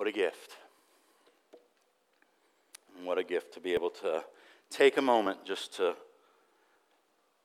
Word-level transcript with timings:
What 0.00 0.08
a 0.08 0.12
gift. 0.12 0.56
And 2.96 3.06
what 3.06 3.18
a 3.18 3.22
gift 3.22 3.52
to 3.52 3.60
be 3.60 3.74
able 3.74 3.90
to 3.90 4.24
take 4.70 4.96
a 4.96 5.02
moment 5.02 5.44
just 5.44 5.76
to 5.76 5.94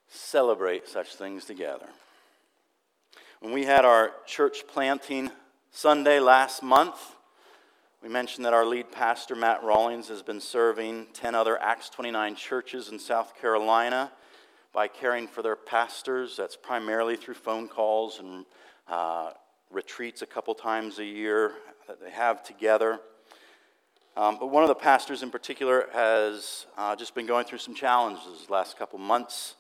celebrate 0.07 0.87
such 0.87 1.15
things 1.15 1.43
together. 1.43 1.87
When 3.41 3.51
we 3.51 3.65
had 3.65 3.83
our 3.83 4.13
church 4.25 4.63
planting 4.69 5.31
Sunday 5.69 6.21
last 6.21 6.63
month, 6.63 6.95
we 8.01 8.07
mentioned 8.07 8.45
that 8.45 8.53
our 8.53 8.65
lead 8.65 8.89
pastor, 8.89 9.35
Matt 9.35 9.61
Rawlings, 9.61 10.07
has 10.07 10.21
been 10.21 10.39
serving 10.39 11.07
10 11.11 11.35
other 11.35 11.61
Acts 11.61 11.89
29 11.89 12.37
churches 12.37 12.87
in 12.87 12.99
South 12.99 13.37
Carolina 13.37 14.13
by 14.71 14.87
caring 14.87 15.27
for 15.27 15.41
their 15.41 15.57
pastors. 15.57 16.37
That's 16.37 16.55
primarily 16.55 17.17
through 17.17 17.33
phone 17.33 17.67
calls 17.67 18.21
and 18.21 18.45
uh, 18.87 19.31
retreats 19.69 20.21
a 20.21 20.25
couple 20.25 20.55
times 20.55 20.99
a 20.99 21.05
year 21.05 21.51
that 21.87 22.01
they 22.01 22.11
have 22.11 22.43
together. 22.43 22.99
Um, 24.17 24.37
but 24.39 24.47
one 24.47 24.63
of 24.63 24.69
the 24.69 24.75
pastors 24.75 25.23
in 25.23 25.29
particular 25.29 25.87
has 25.93 26.65
uh, 26.77 26.95
just 26.95 27.13
been 27.13 27.25
going 27.25 27.45
through 27.45 27.57
some 27.57 27.75
challenges 27.75 28.45
the 28.47 28.53
last 28.53 28.77
couple 28.77 28.97
months. 28.97 29.55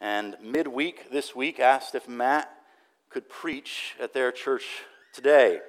And 0.00 0.36
midweek 0.42 1.10
this 1.10 1.34
week 1.34 1.58
asked 1.58 1.94
if 1.94 2.08
Matt 2.08 2.50
could 3.10 3.28
preach 3.28 3.94
at 4.00 4.12
their 4.12 4.30
church 4.30 4.64
today. 5.12 5.60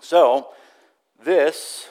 So, 0.00 0.48
this 1.22 1.88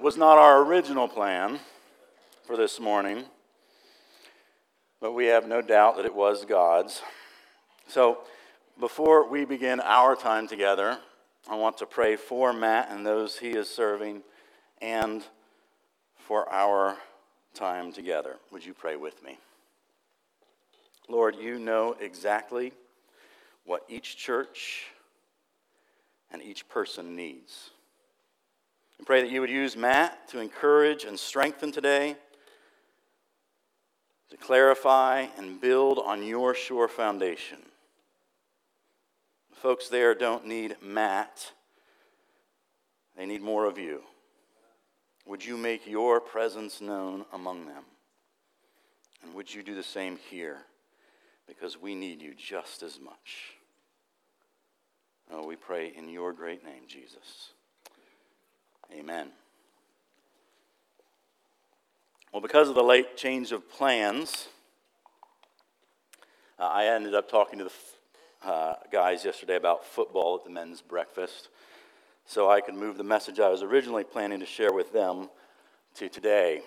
was 0.00 0.16
not 0.16 0.38
our 0.38 0.62
original 0.62 1.08
plan 1.08 1.58
for 2.44 2.56
this 2.56 2.80
morning, 2.80 3.24
but 5.00 5.12
we 5.12 5.26
have 5.26 5.46
no 5.46 5.60
doubt 5.60 5.96
that 5.96 6.06
it 6.06 6.14
was 6.14 6.44
God's. 6.44 7.02
So, 7.88 8.18
before 8.80 9.28
we 9.28 9.44
begin 9.44 9.80
our 9.80 10.14
time 10.14 10.46
together, 10.46 10.98
I 11.50 11.56
want 11.56 11.78
to 11.78 11.86
pray 11.86 12.16
for 12.16 12.52
Matt 12.52 12.90
and 12.90 13.04
those 13.04 13.38
he 13.38 13.50
is 13.50 13.68
serving 13.68 14.22
and 14.80 15.24
for 16.16 16.48
our 16.52 16.96
time 17.54 17.92
together. 17.92 18.36
Would 18.52 18.64
you 18.64 18.74
pray 18.74 18.96
with 18.96 19.22
me? 19.24 19.38
Lord, 21.08 21.36
you 21.36 21.58
know 21.58 21.96
exactly 22.00 22.72
what 23.64 23.82
each 23.88 24.16
church 24.16 24.86
and 26.30 26.42
each 26.42 26.68
person 26.68 27.16
needs. 27.16 27.70
I 29.00 29.04
pray 29.04 29.22
that 29.22 29.30
you 29.30 29.40
would 29.40 29.50
use 29.50 29.76
Matt 29.76 30.28
to 30.28 30.38
encourage 30.38 31.04
and 31.04 31.18
strengthen 31.18 31.72
today, 31.72 32.16
to 34.30 34.36
clarify 34.36 35.26
and 35.36 35.60
build 35.60 35.98
on 35.98 36.22
your 36.22 36.54
sure 36.54 36.88
foundation. 36.88 37.58
Folks 39.62 39.88
there 39.88 40.14
don't 40.14 40.46
need 40.46 40.76
Matt, 40.80 41.50
they 43.16 43.26
need 43.26 43.42
more 43.42 43.64
of 43.64 43.76
you. 43.76 44.02
Would 45.26 45.44
you 45.44 45.56
make 45.56 45.84
your 45.84 46.20
presence 46.20 46.80
known 46.80 47.24
among 47.32 47.66
them? 47.66 47.82
And 49.22 49.34
would 49.34 49.52
you 49.52 49.64
do 49.64 49.74
the 49.74 49.82
same 49.82 50.16
here? 50.30 50.58
Because 51.48 51.76
we 51.76 51.96
need 51.96 52.22
you 52.22 52.34
just 52.34 52.84
as 52.84 53.00
much. 53.00 53.56
Oh, 55.28 55.44
we 55.44 55.56
pray 55.56 55.92
in 55.94 56.08
your 56.08 56.32
great 56.32 56.64
name, 56.64 56.82
Jesus. 56.86 57.50
Amen. 58.96 59.30
Well, 62.32 62.40
because 62.40 62.68
of 62.68 62.76
the 62.76 62.84
late 62.84 63.16
change 63.16 63.50
of 63.50 63.68
plans, 63.68 64.46
uh, 66.60 66.64
I 66.66 66.86
ended 66.86 67.14
up 67.14 67.28
talking 67.28 67.58
to 67.58 67.64
the 67.64 67.72
uh, 68.44 68.74
guys 68.92 69.24
yesterday 69.24 69.56
about 69.56 69.84
football 69.84 70.36
at 70.36 70.44
the 70.44 70.50
men's 70.50 70.80
breakfast 70.80 71.48
so 72.26 72.50
I 72.50 72.60
could 72.60 72.74
move 72.74 72.98
the 72.98 73.04
message 73.04 73.40
I 73.40 73.48
was 73.48 73.62
originally 73.62 74.04
planning 74.04 74.40
to 74.40 74.46
share 74.46 74.72
with 74.72 74.92
them 74.92 75.30
to 75.94 76.08
today. 76.10 76.60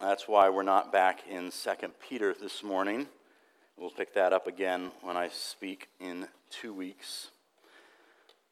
That's 0.00 0.28
why 0.28 0.48
we're 0.48 0.62
not 0.62 0.92
back 0.92 1.24
in 1.28 1.50
2 1.50 1.88
Peter 2.08 2.34
this 2.40 2.62
morning. 2.62 3.08
We'll 3.76 3.90
pick 3.90 4.14
that 4.14 4.32
up 4.32 4.46
again 4.46 4.92
when 5.02 5.16
I 5.16 5.28
speak 5.28 5.88
in 5.98 6.28
two 6.50 6.72
weeks. 6.72 7.30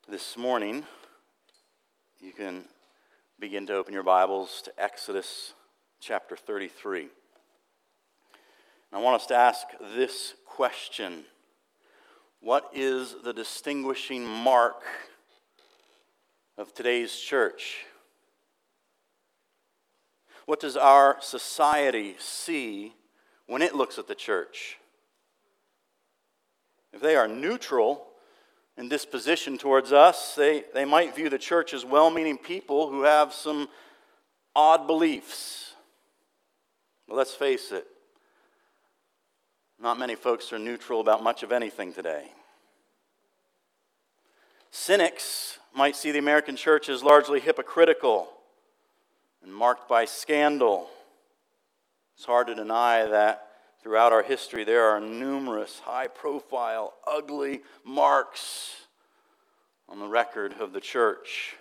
This 0.08 0.36
morning, 0.36 0.84
you 2.20 2.32
can 2.32 2.64
begin 3.38 3.64
to 3.68 3.74
open 3.74 3.94
your 3.94 4.02
Bibles 4.02 4.60
to 4.62 4.72
Exodus 4.76 5.54
chapter 6.00 6.36
33. 6.36 7.08
I 8.92 8.98
want 8.98 9.20
us 9.20 9.26
to 9.28 9.36
ask 9.36 9.68
this 9.94 10.34
question 10.46 11.24
what 12.40 12.70
is 12.74 13.16
the 13.22 13.32
distinguishing 13.32 14.26
mark 14.26 14.82
of 16.56 16.74
today's 16.74 17.16
church? 17.16 17.84
What 20.46 20.60
does 20.60 20.76
our 20.76 21.16
society 21.20 22.16
see 22.18 22.94
when 23.46 23.62
it 23.62 23.74
looks 23.74 23.98
at 23.98 24.08
the 24.08 24.14
church? 24.14 24.78
If 26.92 27.00
they 27.00 27.14
are 27.14 27.28
neutral 27.28 28.06
in 28.76 28.88
disposition 28.88 29.58
towards 29.58 29.92
us, 29.92 30.34
they, 30.34 30.64
they 30.74 30.84
might 30.84 31.14
view 31.14 31.28
the 31.28 31.38
church 31.38 31.72
as 31.74 31.84
well 31.84 32.10
meaning 32.10 32.38
people 32.38 32.90
who 32.90 33.02
have 33.02 33.32
some 33.32 33.68
odd 34.56 34.86
beliefs. 34.86 35.74
But 37.06 37.16
let's 37.16 37.34
face 37.34 37.70
it, 37.70 37.86
not 39.80 39.98
many 39.98 40.14
folks 40.14 40.52
are 40.52 40.58
neutral 40.58 41.00
about 41.00 41.22
much 41.22 41.42
of 41.42 41.52
anything 41.52 41.92
today. 41.92 42.32
Cynics 44.70 45.58
might 45.74 45.96
see 45.96 46.12
the 46.12 46.18
American 46.18 46.54
church 46.54 46.88
as 46.88 47.02
largely 47.02 47.41
hypocritical 47.41 48.28
and 49.42 49.52
marked 49.52 49.88
by 49.88 50.04
scandal. 50.04 50.88
It's 52.16 52.26
hard 52.26 52.46
to 52.48 52.54
deny 52.54 53.06
that 53.06 53.46
throughout 53.82 54.12
our 54.12 54.22
history 54.22 54.64
there 54.64 54.84
are 54.84 55.00
numerous 55.00 55.80
high 55.80 56.08
profile, 56.08 56.92
ugly 57.10 57.62
marks 57.82 58.86
on 59.88 59.98
the 59.98 60.06
record 60.06 60.54
of 60.60 60.72
the 60.72 60.80
church. 60.80 61.56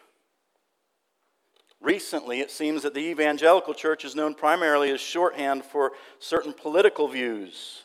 Recently, 1.81 2.41
it 2.41 2.51
seems 2.51 2.84
that 2.84 2.94
the 2.94 3.00
evangelical 3.00 3.74
church 3.74 4.03
is 4.03 4.13
known 4.13 4.36
primarily 4.36 4.91
as 4.91 5.00
shorthand 5.00 5.63
for 5.63 5.94
certain 6.19 6.51
political 6.51 7.07
views 7.07 7.84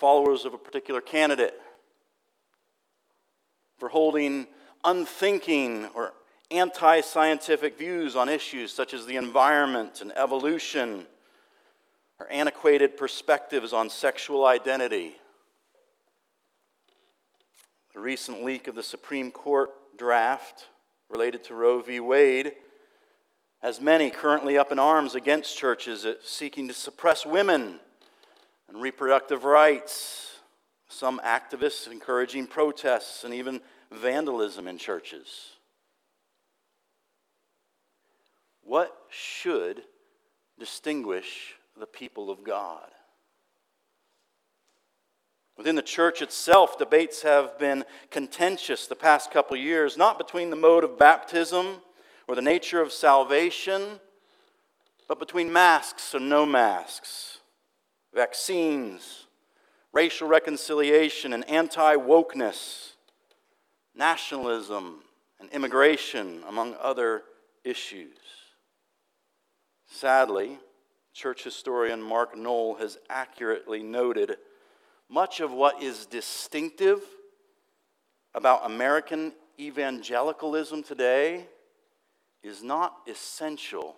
followers 0.00 0.46
of 0.46 0.54
a 0.54 0.58
particular 0.58 1.02
candidate, 1.02 1.60
for 3.76 3.90
holding 3.90 4.46
unthinking 4.82 5.86
or 5.94 6.14
anti 6.50 7.02
scientific 7.02 7.78
views 7.78 8.16
on 8.16 8.28
issues 8.30 8.72
such 8.72 8.94
as 8.94 9.04
the 9.04 9.16
environment 9.16 10.00
and 10.00 10.10
evolution, 10.16 11.06
or 12.18 12.26
antiquated 12.32 12.96
perspectives 12.96 13.74
on 13.74 13.90
sexual 13.90 14.46
identity. 14.46 15.16
The 17.92 18.00
recent 18.00 18.42
leak 18.42 18.68
of 18.68 18.74
the 18.74 18.82
Supreme 18.82 19.30
Court 19.30 19.70
draft 19.98 20.68
related 21.10 21.44
to 21.44 21.54
Roe 21.54 21.82
v. 21.82 22.00
Wade 22.00 22.52
has 23.60 23.82
many 23.82 24.08
currently 24.08 24.56
up 24.56 24.72
in 24.72 24.78
arms 24.78 25.14
against 25.14 25.58
churches 25.58 26.06
seeking 26.24 26.68
to 26.68 26.74
suppress 26.74 27.26
women 27.26 27.80
and 28.70 28.80
reproductive 28.80 29.44
rights, 29.44 30.36
some 30.88 31.20
activists 31.24 31.90
encouraging 31.90 32.46
protests 32.46 33.24
and 33.24 33.34
even 33.34 33.60
vandalism 33.90 34.68
in 34.68 34.78
churches. 34.78 35.56
What 38.62 38.96
should 39.10 39.82
distinguish 40.58 41.54
the 41.78 41.86
people 41.86 42.30
of 42.30 42.44
God? 42.44 42.88
Within 45.56 45.74
the 45.74 45.82
church 45.82 46.22
itself, 46.22 46.78
debates 46.78 47.22
have 47.22 47.58
been 47.58 47.84
contentious 48.10 48.86
the 48.86 48.94
past 48.94 49.30
couple 49.30 49.56
years, 49.56 49.96
not 49.96 50.16
between 50.16 50.48
the 50.48 50.56
mode 50.56 50.84
of 50.84 50.96
baptism 50.96 51.76
or 52.28 52.34
the 52.34 52.40
nature 52.40 52.80
of 52.80 52.92
salvation, 52.92 54.00
but 55.08 55.18
between 55.18 55.52
masks 55.52 56.14
and 56.14 56.28
no 56.28 56.46
masks 56.46 57.29
vaccines, 58.14 59.26
racial 59.92 60.28
reconciliation 60.28 61.32
and 61.32 61.48
anti 61.48 61.96
wokeness, 61.96 62.92
nationalism 63.94 65.02
and 65.38 65.50
immigration, 65.50 66.42
among 66.48 66.76
other 66.80 67.22
issues. 67.64 68.16
Sadly, 69.86 70.58
church 71.12 71.44
historian 71.44 72.00
Mark 72.00 72.36
Noll 72.36 72.76
has 72.76 72.98
accurately 73.08 73.82
noted 73.82 74.36
much 75.08 75.40
of 75.40 75.50
what 75.50 75.82
is 75.82 76.06
distinctive 76.06 77.00
about 78.34 78.64
American 78.64 79.32
evangelicalism 79.58 80.82
today 80.82 81.46
is 82.42 82.62
not 82.62 82.94
essential 83.08 83.96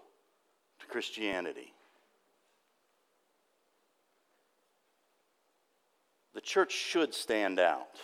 to 0.81 0.87
Christianity. 0.87 1.73
The 6.35 6.41
church 6.41 6.73
should 6.73 7.15
stand 7.15 7.59
out. 7.59 7.97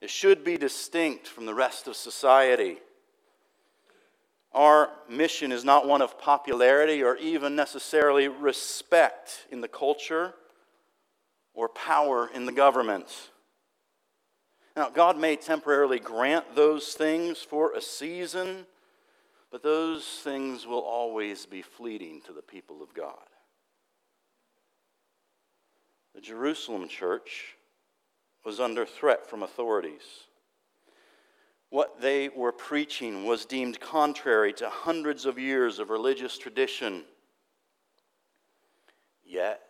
It 0.00 0.10
should 0.10 0.44
be 0.44 0.56
distinct 0.56 1.26
from 1.26 1.46
the 1.46 1.54
rest 1.54 1.86
of 1.86 1.96
society. 1.96 2.78
Our 4.52 4.90
mission 5.08 5.52
is 5.52 5.64
not 5.64 5.86
one 5.86 6.02
of 6.02 6.18
popularity 6.18 7.02
or 7.02 7.16
even 7.16 7.54
necessarily 7.54 8.28
respect 8.28 9.46
in 9.50 9.60
the 9.60 9.68
culture 9.68 10.34
or 11.54 11.68
power 11.68 12.30
in 12.34 12.46
the 12.46 12.52
government. 12.52 13.30
Now, 14.76 14.88
God 14.88 15.18
may 15.18 15.36
temporarily 15.36 15.98
grant 15.98 16.54
those 16.54 16.94
things 16.94 17.38
for 17.38 17.74
a 17.74 17.80
season, 17.80 18.66
but 19.50 19.62
those 19.62 20.04
things 20.04 20.66
will 20.66 20.80
always 20.80 21.44
be 21.44 21.62
fleeting 21.62 22.22
to 22.22 22.32
the 22.32 22.42
people 22.42 22.82
of 22.82 22.94
God. 22.94 23.18
The 26.14 26.20
Jerusalem 26.20 26.88
church 26.88 27.56
was 28.44 28.60
under 28.60 28.84
threat 28.84 29.28
from 29.28 29.42
authorities. 29.42 30.26
What 31.70 32.00
they 32.00 32.28
were 32.28 32.52
preaching 32.52 33.24
was 33.24 33.44
deemed 33.44 33.80
contrary 33.80 34.52
to 34.54 34.68
hundreds 34.68 35.24
of 35.24 35.38
years 35.38 35.78
of 35.78 35.88
religious 35.88 36.36
tradition. 36.36 37.04
Yet, 39.24 39.60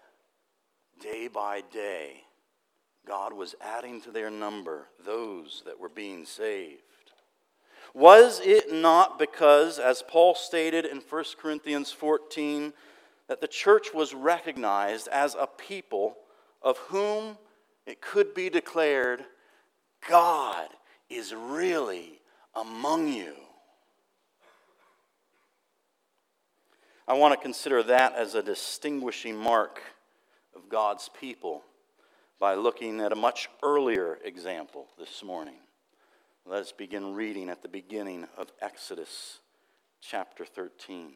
day 1.01 1.29
by 1.29 1.63
day, 1.73 2.23
God 3.07 3.35
was 3.35 3.55
adding 3.61 4.01
to 4.03 4.11
their 4.11 4.31
number 4.31 4.87
those 5.05 5.63
that 5.67 5.79
were 5.79 5.91
being 5.91 6.25
saved. 6.25 6.83
Was 7.93 8.41
it 8.43 8.73
not 8.73 9.19
because, 9.19 9.79
as 9.79 10.03
Paul 10.07 10.35
stated 10.35 10.87
in 10.87 10.99
1 10.99 11.25
Corinthians 11.39 11.93
14, 11.93 12.73
that 13.29 13.41
the 13.41 13.49
church 13.49 13.93
was 13.93 14.15
recognized 14.15 15.09
as 15.09 15.35
a 15.35 15.47
people 15.47 16.17
of 16.63 16.79
whom 16.79 17.37
it 17.87 18.01
could 18.01 18.35
be 18.35 18.51
declared, 18.51 19.25
God 20.09 20.69
is 21.09 21.35
really 21.35 22.21
among 22.55 23.09
you? 23.09 23.35
I 27.09 27.15
want 27.15 27.35
to 27.35 27.41
consider 27.41 27.83
that 27.85 28.15
as 28.15 28.35
a 28.35 28.43
distinguishing 28.43 29.37
mark 29.37 29.81
of 30.55 30.69
God's 30.69 31.11
people 31.19 31.63
by 32.39 32.55
looking 32.55 33.01
at 33.01 33.13
a 33.13 33.17
much 33.17 33.49
earlier 33.63 34.19
example 34.25 34.87
this 34.99 35.23
morning. 35.25 35.59
Let 36.47 36.61
us 36.61 36.73
begin 36.73 37.15
reading 37.15 37.49
at 37.49 37.63
the 37.63 37.69
beginning 37.69 38.27
of 38.39 38.53
Exodus 38.63 39.41
chapter 40.01 40.45
13. 40.45 41.13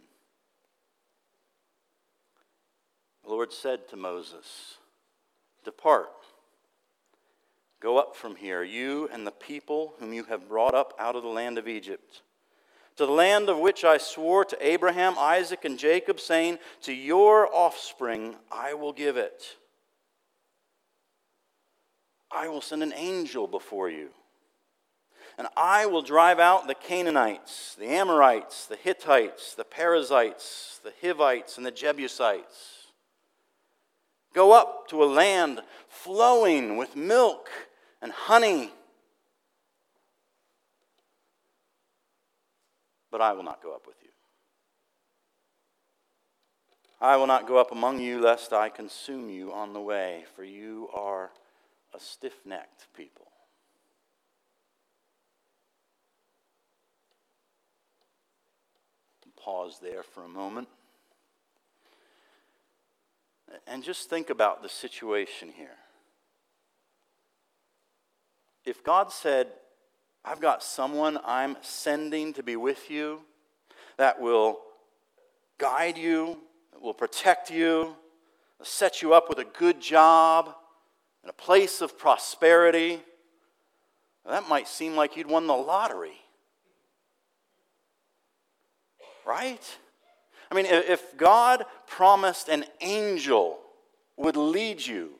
The 3.25 3.31
Lord 3.31 3.53
said 3.53 3.89
to 3.89 3.97
Moses, 3.97 4.79
Depart, 5.65 6.11
go 7.81 7.99
up 7.99 8.17
from 8.17 8.37
here, 8.37 8.63
you 8.63 9.09
and 9.13 9.27
the 9.27 9.31
people 9.31 9.95
whom 9.99 10.13
you 10.13 10.25
have 10.25 10.49
brought 10.49 10.75
up 10.75 10.95
out 10.99 11.17
of 11.17 11.23
the 11.23 11.29
land 11.29 11.59
of 11.59 11.69
Egypt, 11.69 12.23
to 12.97 13.07
the 13.07 13.13
land 13.13 13.49
of 13.49 13.59
which 13.59 13.85
I 13.85 13.99
swore 13.99 14.45
to 14.45 14.67
Abraham, 14.67 15.15
Isaac, 15.19 15.65
and 15.65 15.79
Jacob, 15.79 16.21
saying, 16.21 16.59
To 16.83 16.93
your 16.93 17.49
offspring 17.53 18.37
I 18.53 18.75
will 18.75 18.93
give 18.93 19.17
it. 19.17 19.57
I 22.31 22.49
will 22.49 22.61
send 22.61 22.83
an 22.83 22.93
angel 22.95 23.47
before 23.47 23.89
you. 23.89 24.11
And 25.37 25.49
I 25.57 25.87
will 25.87 26.03
drive 26.03 26.39
out 26.39 26.69
the 26.69 26.75
Canaanites, 26.75 27.75
the 27.79 27.87
Amorites, 27.87 28.67
the 28.67 28.77
Hittites, 28.77 29.55
the 29.55 29.65
Perizzites, 29.65 30.81
the 30.85 30.93
Hivites, 31.03 31.57
and 31.57 31.67
the 31.67 31.73
Jebusites. 31.73 32.74
Go 34.35 34.53
up 34.53 34.89
to 34.89 35.03
a 35.03 35.07
land 35.07 35.61
flowing 35.89 36.77
with 36.77 36.97
milk 36.97 37.49
and 38.03 38.13
honey. 38.13 38.71
But 43.11 43.21
I 43.21 43.33
will 43.33 43.45
not 43.45 43.63
go 43.63 43.73
up 43.73 43.87
with 43.87 43.97
you. 44.03 44.11
I 47.01 47.17
will 47.17 47.29
not 47.29 47.47
go 47.47 47.59
up 47.59 47.71
among 47.71 48.01
you, 48.01 48.21
lest 48.21 48.53
I 48.53 48.69
consume 48.69 49.31
you 49.31 49.53
on 49.53 49.73
the 49.73 49.81
way, 49.81 50.25
for 50.35 50.43
you 50.43 50.89
are 50.93 51.31
a 51.95 52.01
stiff 52.01 52.35
necked 52.45 52.87
people. 52.97 53.29
Pause 59.37 59.79
there 59.83 60.03
for 60.03 60.25
a 60.25 60.29
moment. 60.29 60.69
And 63.67 63.83
just 63.83 64.11
think 64.11 64.31
about 64.31 64.63
the 64.63 64.69
situation 64.69 65.51
here. 65.55 65.77
If 68.65 68.83
God 68.83 69.13
said, 69.13 69.49
I've 70.25 70.41
got 70.41 70.63
someone 70.63 71.19
I'm 71.25 71.57
sending 71.61 72.33
to 72.35 72.43
be 72.43 72.57
with 72.57 72.91
you 72.91 73.21
that 73.99 74.21
will 74.21 74.61
guide 75.59 75.99
you, 75.99 76.39
that 76.73 76.81
will 76.81 76.95
protect 76.95 77.51
you, 77.51 77.95
set 78.63 79.03
you 79.03 79.13
up 79.13 79.29
with 79.29 79.39
a 79.39 79.45
good 79.45 79.81
job, 79.81 80.55
in 81.23 81.31
a 81.31 81.35
place 81.35 81.81
of 81.81 81.99
prosperity, 81.99 83.01
that 84.27 84.49
might 84.49 84.69
seem 84.69 84.97
like 84.97 85.17
you'd 85.17 85.29
won 85.29 85.47
the 85.47 85.55
lottery. 85.55 86.17
Right? 89.27 89.63
I 90.55 90.57
mean, 90.57 90.67
if 90.67 91.17
God 91.17 91.65
promised 91.89 92.49
an 92.49 92.65
angel 92.81 93.59
would 94.17 94.37
lead 94.37 94.87
you, 94.87 95.15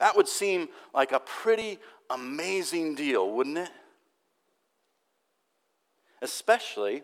that 0.00 0.16
would 0.16 0.28
seem 0.28 0.70
like 0.94 1.12
a 1.12 1.20
pretty 1.20 1.78
amazing 2.08 2.94
deal, 2.94 3.30
wouldn't 3.30 3.58
it? 3.58 3.70
Especially 6.22 7.02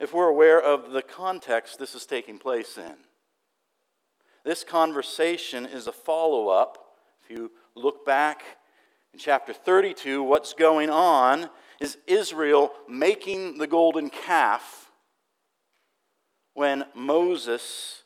if 0.00 0.14
we're 0.14 0.28
aware 0.28 0.62
of 0.62 0.92
the 0.92 1.02
context 1.02 1.78
this 1.78 1.94
is 1.94 2.06
taking 2.06 2.38
place 2.38 2.78
in. 2.78 2.94
This 4.46 4.64
conversation 4.64 5.66
is 5.66 5.86
a 5.86 5.92
follow 5.92 6.48
up. 6.48 6.96
If 7.22 7.30
you 7.30 7.50
look 7.74 8.06
back 8.06 8.44
in 9.12 9.18
chapter 9.18 9.52
32, 9.52 10.22
what's 10.22 10.54
going 10.54 10.88
on 10.88 11.50
is 11.82 11.98
Israel 12.06 12.72
making 12.88 13.58
the 13.58 13.66
golden 13.66 14.08
calf 14.08 14.85
when 16.56 16.84
Moses 16.94 18.02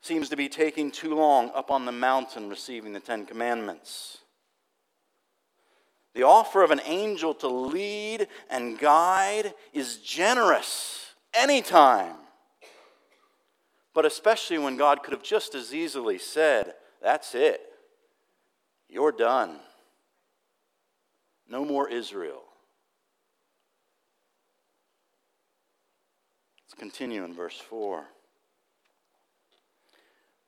seems 0.00 0.28
to 0.28 0.36
be 0.36 0.48
taking 0.48 0.92
too 0.92 1.14
long 1.14 1.50
up 1.54 1.72
on 1.72 1.84
the 1.84 1.92
mountain 1.92 2.48
receiving 2.48 2.92
the 2.92 3.00
Ten 3.00 3.26
Commandments. 3.26 4.18
The 6.14 6.22
offer 6.22 6.62
of 6.62 6.70
an 6.70 6.80
angel 6.84 7.34
to 7.34 7.48
lead 7.48 8.28
and 8.48 8.78
guide 8.78 9.54
is 9.72 9.96
generous 9.96 11.14
anytime 11.34 12.14
but 13.98 14.06
especially 14.06 14.58
when 14.58 14.76
God 14.76 15.02
could 15.02 15.12
have 15.12 15.24
just 15.24 15.56
as 15.56 15.74
easily 15.74 16.18
said, 16.18 16.74
That's 17.02 17.34
it. 17.34 17.60
You're 18.88 19.10
done. 19.10 19.56
No 21.50 21.64
more 21.64 21.88
Israel. 21.88 22.44
Let's 26.62 26.67
continue 26.78 27.24
in 27.24 27.34
verse 27.34 27.58
4. 27.58 28.04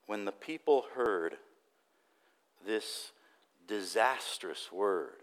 When 0.06 0.24
the 0.24 0.32
people 0.32 0.86
heard 0.94 1.36
this 2.66 3.12
disastrous 3.66 4.70
word, 4.72 5.16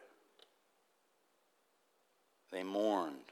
they 2.51 2.63
mourned 2.63 3.27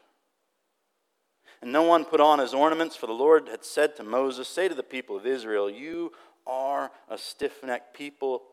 and 1.65 1.71
no 1.71 1.81
one 1.81 2.05
put 2.05 2.21
on 2.21 2.37
his 2.37 2.53
ornaments, 2.53 2.95
for 2.95 3.07
the 3.07 3.13
Lord 3.13 3.47
had 3.47 3.65
said 3.65 3.95
to 3.95 4.03
Moses, 4.03 4.47
Say 4.47 4.67
to 4.67 4.75
the 4.75 4.83
people 4.83 5.17
of 5.17 5.25
Israel, 5.25 5.67
You 5.67 6.11
are 6.45 6.91
a 7.09 7.17
stiff 7.17 7.63
necked 7.63 7.95
people. 7.95 8.43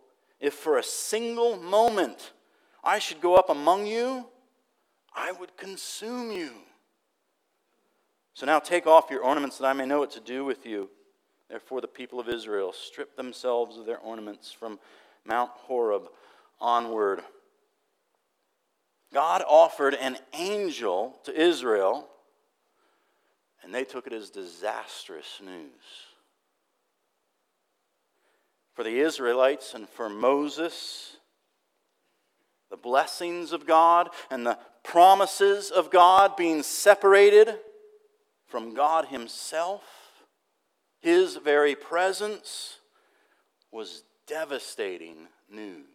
If 0.40 0.54
for 0.54 0.78
a 0.78 0.82
single 0.82 1.58
moment 1.58 2.32
I 2.82 2.98
should 2.98 3.20
go 3.20 3.34
up 3.34 3.50
among 3.50 3.86
you, 3.86 4.26
I 5.14 5.30
would 5.32 5.58
consume 5.58 6.32
you. 6.32 6.52
So 8.34 8.46
now 8.46 8.58
take 8.58 8.86
off 8.86 9.10
your 9.10 9.22
ornaments 9.22 9.58
that 9.58 9.66
I 9.66 9.72
may 9.72 9.86
know 9.86 10.00
what 10.00 10.12
to 10.12 10.20
do 10.20 10.44
with 10.44 10.64
you. 10.64 10.88
Therefore, 11.48 11.80
the 11.80 11.88
people 11.88 12.18
of 12.18 12.28
Israel 12.28 12.72
stripped 12.72 13.16
themselves 13.16 13.76
of 13.76 13.84
their 13.84 13.98
ornaments 13.98 14.52
from 14.52 14.78
Mount 15.26 15.50
Horeb 15.50 16.04
onward. 16.60 17.22
God 19.12 19.42
offered 19.46 19.94
an 19.94 20.16
angel 20.32 21.18
to 21.24 21.38
Israel 21.38 22.08
and 23.62 23.74
they 23.74 23.84
took 23.84 24.06
it 24.06 24.12
as 24.12 24.30
disastrous 24.30 25.40
news. 25.44 25.70
For 28.74 28.82
the 28.82 29.00
Israelites 29.00 29.74
and 29.74 29.88
for 29.88 30.08
Moses, 30.08 31.16
the 32.70 32.76
blessings 32.76 33.52
of 33.52 33.66
God 33.66 34.08
and 34.30 34.46
the 34.46 34.58
promises 34.82 35.70
of 35.70 35.90
God 35.90 36.36
being 36.36 36.62
separated 36.62 37.58
from 38.52 38.74
God 38.74 39.06
Himself, 39.06 39.82
His 41.00 41.36
very 41.36 41.74
presence, 41.74 42.76
was 43.72 44.04
devastating 44.26 45.16
news. 45.50 45.86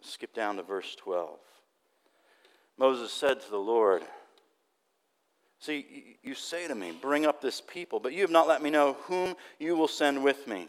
Skip 0.00 0.34
down 0.34 0.56
to 0.56 0.64
verse 0.64 0.96
12. 0.96 1.38
Moses 2.76 3.12
said 3.12 3.40
to 3.40 3.48
the 3.48 3.56
Lord, 3.56 4.02
See, 5.60 6.16
you 6.24 6.34
say 6.34 6.66
to 6.66 6.74
me, 6.74 6.90
Bring 6.90 7.24
up 7.24 7.40
this 7.40 7.60
people, 7.60 8.00
but 8.00 8.12
you 8.12 8.22
have 8.22 8.30
not 8.30 8.48
let 8.48 8.60
me 8.60 8.70
know 8.70 8.94
whom 9.04 9.36
you 9.60 9.76
will 9.76 9.86
send 9.86 10.24
with 10.24 10.48
me. 10.48 10.66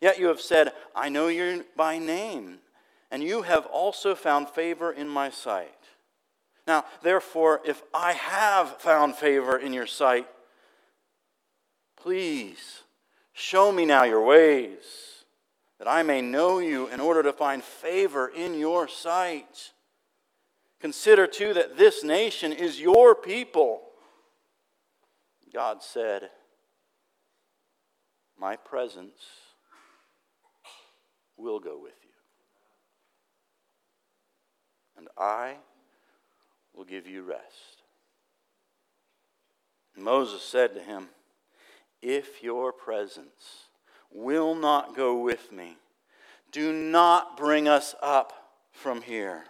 Yet 0.00 0.18
you 0.18 0.28
have 0.28 0.40
said, 0.40 0.72
I 0.96 1.10
know 1.10 1.28
you 1.28 1.66
by 1.76 1.98
name, 1.98 2.60
and 3.10 3.22
you 3.22 3.42
have 3.42 3.66
also 3.66 4.14
found 4.14 4.48
favor 4.48 4.90
in 4.90 5.06
my 5.06 5.28
sight. 5.28 5.81
Now, 6.66 6.84
therefore, 7.02 7.60
if 7.64 7.82
I 7.92 8.12
have 8.12 8.76
found 8.78 9.16
favor 9.16 9.58
in 9.58 9.72
your 9.72 9.86
sight, 9.86 10.28
please 11.96 12.82
show 13.32 13.72
me 13.72 13.84
now 13.84 14.04
your 14.04 14.24
ways, 14.24 15.24
that 15.78 15.88
I 15.88 16.02
may 16.02 16.20
know 16.20 16.60
you 16.60 16.86
in 16.88 17.00
order 17.00 17.22
to 17.24 17.32
find 17.32 17.62
favor 17.64 18.28
in 18.28 18.54
your 18.54 18.86
sight. 18.86 19.72
Consider, 20.80 21.26
too, 21.26 21.52
that 21.54 21.76
this 21.76 22.04
nation 22.04 22.52
is 22.52 22.80
your 22.80 23.14
people. 23.14 23.82
God 25.52 25.82
said, 25.82 26.30
My 28.38 28.56
presence 28.56 29.20
will 31.36 31.58
go 31.58 31.78
with 31.80 31.94
you. 32.02 32.10
And 34.96 35.08
I 35.18 35.56
will 36.74 36.84
give 36.84 37.06
you 37.06 37.22
rest. 37.22 37.82
Moses 39.96 40.42
said 40.42 40.74
to 40.74 40.80
him, 40.80 41.08
If 42.00 42.42
your 42.42 42.72
presence 42.72 43.68
will 44.10 44.54
not 44.54 44.96
go 44.96 45.18
with 45.18 45.52
me, 45.52 45.76
do 46.50 46.72
not 46.72 47.36
bring 47.36 47.68
us 47.68 47.94
up 48.02 48.32
from 48.72 49.02
here. 49.02 49.44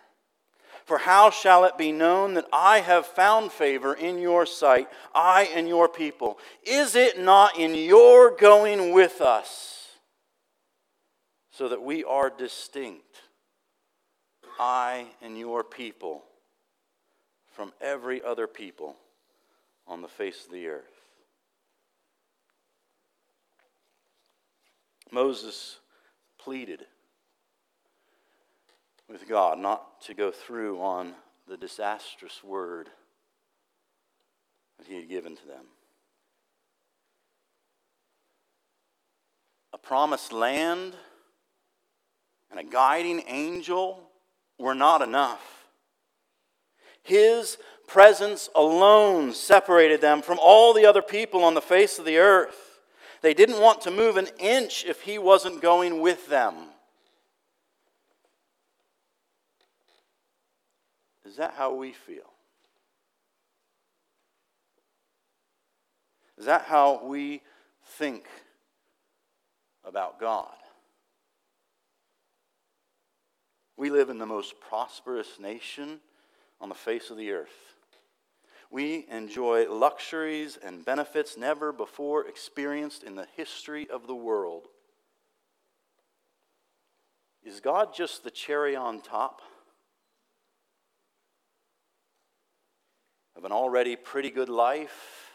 For 0.85 0.99
how 0.99 1.31
shall 1.31 1.64
it 1.64 1.79
be 1.79 1.93
known 1.93 2.35
that 2.35 2.49
I 2.52 2.81
have 2.81 3.07
found 3.07 3.52
favor 3.52 3.95
in 3.95 4.19
your 4.19 4.47
sight, 4.47 4.88
I 5.14 5.45
and 5.55 5.69
your 5.69 5.88
people? 5.88 6.38
Is 6.64 6.97
it 6.97 7.21
not 7.21 7.57
in 7.57 7.75
your 7.75 8.37
going 8.37 8.93
with 8.93 9.21
us? 9.21 9.83
so 11.52 11.69
that 11.69 11.83
we 11.83 12.02
are 12.02 12.31
distinct, 12.31 13.21
I 14.59 15.07
and 15.21 15.38
your 15.38 15.62
people, 15.62 16.25
from 17.52 17.73
every 17.80 18.23
other 18.23 18.47
people 18.47 18.97
on 19.87 20.02
the 20.02 20.09
face 20.09 20.47
of 20.47 20.52
the 20.52 20.66
earth. 20.66 21.02
Moses 25.11 25.78
pleaded 26.38 26.87
with 29.09 29.28
God 29.28 29.59
not 29.59 30.00
to 30.02 30.14
go 30.14 30.30
through 30.30 30.80
on 30.80 31.12
the 31.47 31.59
disastrous 31.59 32.42
word 32.42 32.88
that 34.78 34.87
he 34.87 34.94
had 34.97 35.09
given 35.09 35.37
to 35.37 35.47
them. 35.47 35.66
A 39.75 39.78
promised 39.78 40.32
land 40.32 40.94
and 42.50 42.59
a 42.59 42.64
guiding 42.64 43.23
angel 43.26 44.09
were 44.59 44.75
not 44.75 45.02
enough. 45.02 45.62
His 47.02 47.59
presence 47.87 48.49
alone 48.54 49.35
separated 49.35 50.00
them 50.00 50.23
from 50.23 50.38
all 50.40 50.73
the 50.73 50.87
other 50.87 51.02
people 51.02 51.44
on 51.44 51.54
the 51.54 51.61
face 51.61 51.99
of 51.99 52.04
the 52.04 52.18
earth. 52.18 52.80
They 53.21 53.35
didn't 53.35 53.61
want 53.61 53.82
to 53.82 53.90
move 53.90 54.16
an 54.16 54.28
inch 54.38 54.85
if 54.85 55.02
he 55.02 55.18
wasn't 55.18 55.62
going 55.62 56.00
with 56.00 56.28
them. 56.28 56.54
Is 61.25 61.37
that 61.37 61.54
how 61.56 61.75
we 61.75 61.92
feel? 61.92 62.32
Is 66.37 66.47
that 66.47 66.62
how 66.62 67.04
we 67.04 67.40
think 67.85 68.26
about 69.85 70.18
God? 70.18 70.52
We 73.76 73.90
live 73.90 74.11
in 74.11 74.18
the 74.18 74.26
most 74.26 74.61
prosperous 74.61 75.38
nation 75.40 76.00
on 76.62 76.69
the 76.69 76.75
face 76.75 77.11
of 77.11 77.16
the 77.16 77.33
earth. 77.33 77.75
We 78.71 79.04
enjoy 79.11 79.71
luxuries 79.71 80.57
and 80.64 80.85
benefits 80.85 81.37
never 81.37 81.73
before 81.73 82.26
experienced 82.26 83.02
in 83.02 83.16
the 83.16 83.26
history 83.37 83.90
of 83.90 84.07
the 84.07 84.14
world. 84.14 84.69
Is 87.45 87.61
God 87.61 87.92
just 87.95 88.23
the 88.23 88.31
cherry 88.31 88.76
on 88.76 89.00
top 89.00 89.42
of 93.37 93.45
an 93.45 93.52
already 93.52 93.97
pretty 93.97 94.31
good 94.31 94.49
life? 94.49 95.31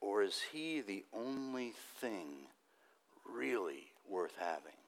Or 0.00 0.22
is 0.22 0.40
He 0.52 0.82
the 0.82 1.04
only 1.14 1.72
thing 2.00 2.28
really 3.26 3.86
worth 4.06 4.34
having? 4.38 4.83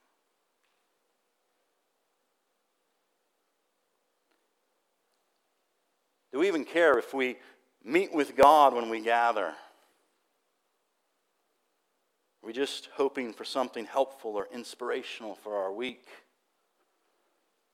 Do 6.37 6.41
we 6.41 6.47
even 6.49 6.65
care 6.65 6.99
if 6.99 7.15
we 7.15 7.37
meet 7.83 8.13
with 8.13 8.35
God 8.35 8.75
when 8.75 8.89
we 8.89 9.01
gather? 9.01 9.45
Are 9.47 9.55
we 12.43 12.53
just 12.53 12.89
hoping 12.93 13.33
for 13.33 13.43
something 13.43 13.87
helpful 13.87 14.35
or 14.35 14.47
inspirational 14.53 15.33
for 15.33 15.55
our 15.55 15.73
week? 15.73 16.05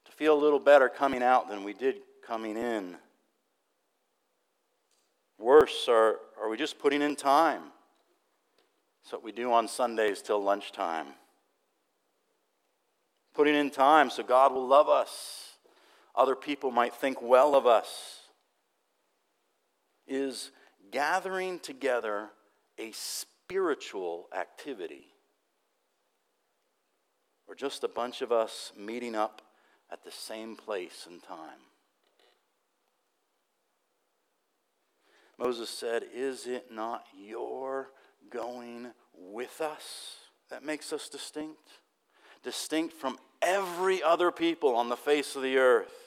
To 0.06 0.14
feel 0.14 0.34
a 0.34 0.40
little 0.40 0.62
better 0.62 0.88
coming 0.88 1.22
out 1.22 1.50
than 1.50 1.66
we 1.66 1.74
did 1.74 1.96
coming 2.26 2.56
in? 2.56 2.96
Worse, 5.38 5.90
are, 5.90 6.20
are 6.42 6.48
we 6.48 6.56
just 6.56 6.80
putting 6.80 7.02
in 7.02 7.18
time? 7.18 7.64
That's 9.04 9.12
what 9.12 9.26
we 9.26 9.34
do 9.34 9.52
on 9.52 9.68
Sundays 9.68 10.22
till 10.22 10.42
lunchtime. 10.42 11.08
Putting 13.34 13.56
in 13.56 13.72
time 13.72 14.10
so 14.10 14.24
God 14.24 14.54
will 14.54 14.66
love 14.66 14.88
us, 14.88 15.58
other 16.16 16.38
people 16.38 16.72
might 16.72 16.94
think 16.94 17.22
well 17.22 17.56
of 17.56 17.68
us 17.68 18.22
is 20.14 20.52
gathering 20.92 21.60
together 21.60 22.30
a 22.78 22.92
spiritual 22.92 24.28
activity 24.38 25.08
or 27.48 27.56
just 27.56 27.84
a 27.84 27.88
bunch 27.88 28.22
of 28.22 28.32
us 28.32 28.72
meeting 28.78 29.16
up 29.16 29.42
at 29.92 30.04
the 30.04 30.12
same 30.12 30.56
place 30.56 31.08
and 31.10 31.22
time. 31.24 31.60
Moses 35.38 35.70
said, 35.70 36.04
Is 36.14 36.46
it 36.46 36.68
not 36.72 37.06
your 37.18 37.90
going 38.30 38.92
with 39.14 39.62
us 39.62 40.18
that 40.50 40.64
makes 40.64 40.94
us 40.94 41.10
distinct? 41.10 41.70
Distinct 42.44 42.94
from 42.94 43.18
every 43.42 44.04
other 44.04 44.32
people 44.32 44.76
on 44.76 44.90
the 44.90 44.96
face 44.96 45.36
of 45.36 45.42
the 45.42 45.58
earth. 45.58 46.03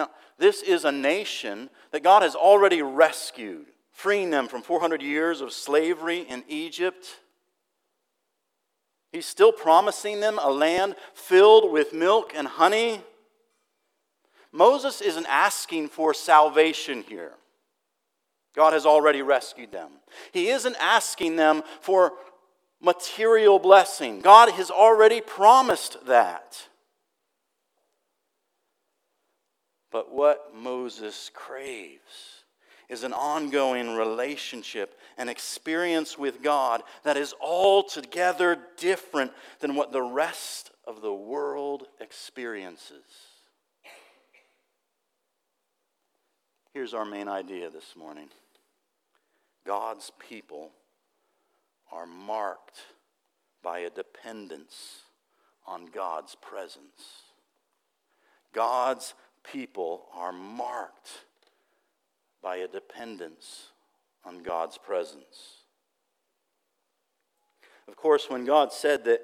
Now, 0.00 0.08
this 0.38 0.62
is 0.62 0.86
a 0.86 0.92
nation 0.92 1.68
that 1.90 2.02
God 2.02 2.22
has 2.22 2.34
already 2.34 2.80
rescued, 2.80 3.66
freeing 3.90 4.30
them 4.30 4.48
from 4.48 4.62
400 4.62 5.02
years 5.02 5.42
of 5.42 5.52
slavery 5.52 6.20
in 6.20 6.42
Egypt. 6.48 7.20
He's 9.12 9.26
still 9.26 9.52
promising 9.52 10.20
them 10.20 10.38
a 10.40 10.50
land 10.50 10.96
filled 11.12 11.70
with 11.70 11.92
milk 11.92 12.32
and 12.34 12.48
honey. 12.48 13.02
Moses 14.52 15.02
isn't 15.02 15.26
asking 15.26 15.88
for 15.88 16.14
salvation 16.14 17.04
here. 17.06 17.32
God 18.56 18.72
has 18.72 18.86
already 18.86 19.20
rescued 19.20 19.70
them. 19.70 19.90
He 20.32 20.48
isn't 20.48 20.76
asking 20.80 21.36
them 21.36 21.62
for 21.82 22.12
material 22.80 23.58
blessing. 23.58 24.22
God 24.22 24.50
has 24.52 24.70
already 24.70 25.20
promised 25.20 26.06
that. 26.06 26.69
But 29.90 30.12
what 30.12 30.54
Moses 30.54 31.30
craves 31.34 32.44
is 32.88 33.04
an 33.04 33.12
ongoing 33.12 33.96
relationship, 33.96 34.98
an 35.16 35.28
experience 35.28 36.18
with 36.18 36.42
God 36.42 36.82
that 37.04 37.16
is 37.16 37.34
altogether 37.40 38.58
different 38.76 39.32
than 39.60 39.74
what 39.74 39.92
the 39.92 40.02
rest 40.02 40.70
of 40.86 41.00
the 41.00 41.12
world 41.12 41.86
experiences. 42.00 43.04
Here's 46.72 46.94
our 46.94 47.04
main 47.04 47.28
idea 47.28 47.70
this 47.70 47.94
morning 47.96 48.28
God's 49.66 50.10
people 50.28 50.70
are 51.92 52.06
marked 52.06 52.78
by 53.62 53.80
a 53.80 53.90
dependence 53.90 55.00
on 55.66 55.86
God's 55.86 56.34
presence. 56.34 57.24
God's 58.52 59.14
people 59.44 60.06
are 60.14 60.32
marked 60.32 61.24
by 62.42 62.56
a 62.56 62.68
dependence 62.68 63.68
on 64.24 64.42
God's 64.42 64.78
presence. 64.78 65.64
Of 67.88 67.96
course, 67.96 68.30
when 68.30 68.44
God 68.44 68.72
said 68.72 69.04
that 69.04 69.22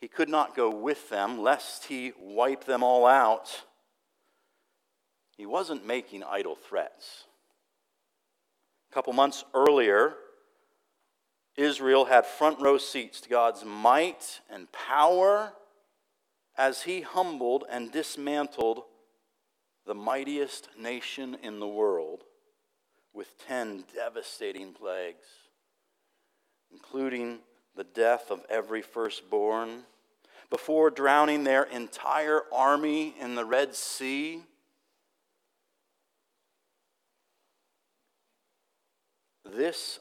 he 0.00 0.08
could 0.08 0.28
not 0.28 0.56
go 0.56 0.70
with 0.70 1.08
them, 1.10 1.38
lest 1.38 1.84
he 1.84 2.12
wipe 2.20 2.64
them 2.64 2.82
all 2.82 3.06
out, 3.06 3.64
he 5.36 5.46
wasn't 5.46 5.86
making 5.86 6.22
idle 6.24 6.56
threats. 6.56 7.24
A 8.90 8.94
couple 8.94 9.12
months 9.12 9.44
earlier, 9.52 10.14
Israel 11.56 12.06
had 12.06 12.26
front 12.26 12.60
row 12.60 12.78
seats 12.78 13.20
to 13.22 13.28
God's 13.28 13.64
might 13.64 14.40
and 14.50 14.70
power 14.72 15.52
as 16.56 16.82
he 16.82 17.02
humbled 17.02 17.64
and 17.70 17.92
dismantled 17.92 18.82
the 19.86 19.94
mightiest 19.94 20.68
nation 20.78 21.36
in 21.42 21.60
the 21.60 21.68
world 21.68 22.24
with 23.14 23.28
10 23.46 23.84
devastating 23.94 24.72
plagues, 24.72 25.26
including 26.72 27.38
the 27.76 27.84
death 27.84 28.30
of 28.30 28.44
every 28.50 28.82
firstborn, 28.82 29.84
before 30.50 30.90
drowning 30.90 31.44
their 31.44 31.62
entire 31.64 32.42
army 32.52 33.14
in 33.20 33.34
the 33.34 33.44
Red 33.44 33.74
Sea. 33.74 34.42
This 39.44 40.00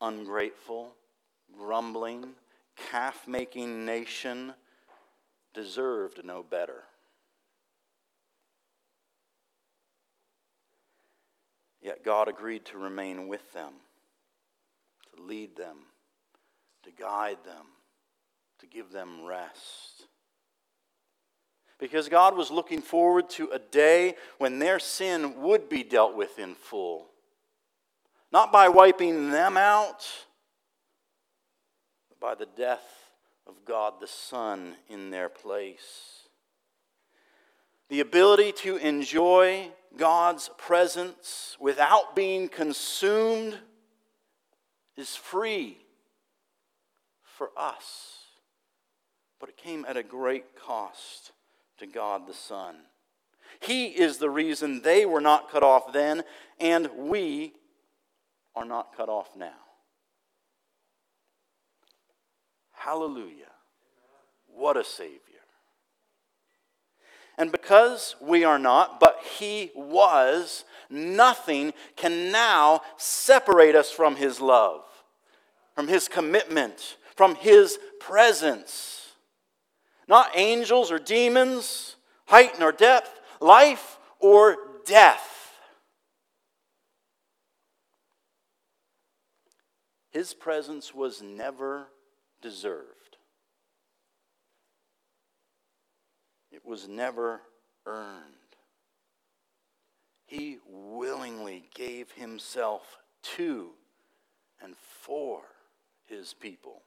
ungrateful, 0.00 0.94
grumbling, 1.56 2.30
calf 2.90 3.28
making 3.28 3.84
nation 3.84 4.54
deserved 5.54 6.24
no 6.24 6.42
better. 6.42 6.84
Yet 11.88 12.04
God 12.04 12.28
agreed 12.28 12.66
to 12.66 12.76
remain 12.76 13.28
with 13.28 13.50
them, 13.54 13.72
to 15.16 15.22
lead 15.22 15.56
them, 15.56 15.78
to 16.82 16.90
guide 16.90 17.38
them, 17.46 17.64
to 18.58 18.66
give 18.66 18.92
them 18.92 19.24
rest. 19.24 20.04
Because 21.78 22.10
God 22.10 22.36
was 22.36 22.50
looking 22.50 22.82
forward 22.82 23.30
to 23.30 23.48
a 23.52 23.58
day 23.58 24.16
when 24.36 24.58
their 24.58 24.78
sin 24.78 25.40
would 25.40 25.70
be 25.70 25.82
dealt 25.82 26.14
with 26.14 26.38
in 26.38 26.54
full. 26.54 27.06
Not 28.30 28.52
by 28.52 28.68
wiping 28.68 29.30
them 29.30 29.56
out, 29.56 30.06
but 32.10 32.20
by 32.20 32.34
the 32.34 32.50
death 32.54 32.84
of 33.46 33.64
God 33.64 33.94
the 33.98 34.06
Son 34.06 34.74
in 34.90 35.08
their 35.08 35.30
place. 35.30 36.28
The 37.88 38.00
ability 38.00 38.52
to 38.64 38.76
enjoy 38.76 39.70
God's 39.96 40.50
presence 40.58 41.56
without 41.60 42.14
being 42.14 42.48
consumed 42.48 43.58
is 44.96 45.16
free 45.16 45.78
for 47.22 47.50
us. 47.56 48.14
But 49.40 49.48
it 49.48 49.56
came 49.56 49.84
at 49.88 49.96
a 49.96 50.02
great 50.02 50.56
cost 50.56 51.32
to 51.78 51.86
God 51.86 52.26
the 52.26 52.34
Son. 52.34 52.76
He 53.60 53.86
is 53.86 54.18
the 54.18 54.30
reason 54.30 54.82
they 54.82 55.06
were 55.06 55.20
not 55.20 55.50
cut 55.50 55.62
off 55.62 55.92
then, 55.92 56.24
and 56.60 56.88
we 56.96 57.54
are 58.54 58.64
not 58.64 58.96
cut 58.96 59.08
off 59.08 59.36
now. 59.36 59.52
Hallelujah. 62.72 63.52
What 64.46 64.76
a 64.76 64.84
Savior. 64.84 65.27
And 67.38 67.52
because 67.52 68.16
we 68.20 68.42
are 68.42 68.58
not, 68.58 68.98
but 68.98 69.20
He 69.38 69.70
was, 69.76 70.64
nothing 70.90 71.72
can 71.94 72.32
now 72.32 72.82
separate 72.96 73.76
us 73.76 73.92
from 73.92 74.16
His 74.16 74.40
love, 74.40 74.82
from 75.76 75.86
His 75.86 76.08
commitment, 76.08 76.96
from 77.14 77.36
His 77.36 77.78
presence. 78.00 79.12
Not 80.08 80.32
angels 80.34 80.90
or 80.90 80.98
demons, 80.98 81.94
height 82.26 82.58
nor 82.58 82.72
depth, 82.72 83.20
life 83.40 83.98
or 84.18 84.56
death. 84.84 85.52
His 90.10 90.34
presence 90.34 90.92
was 90.92 91.22
never 91.22 91.86
deserved. 92.42 92.98
It 96.50 96.57
was 96.68 96.86
never 96.86 97.40
earned. 97.86 98.34
He 100.26 100.58
willingly 100.68 101.64
gave 101.74 102.12
himself 102.12 102.98
to 103.36 103.70
and 104.62 104.74
for 104.76 105.40
his 106.06 106.34
people. 106.34 106.82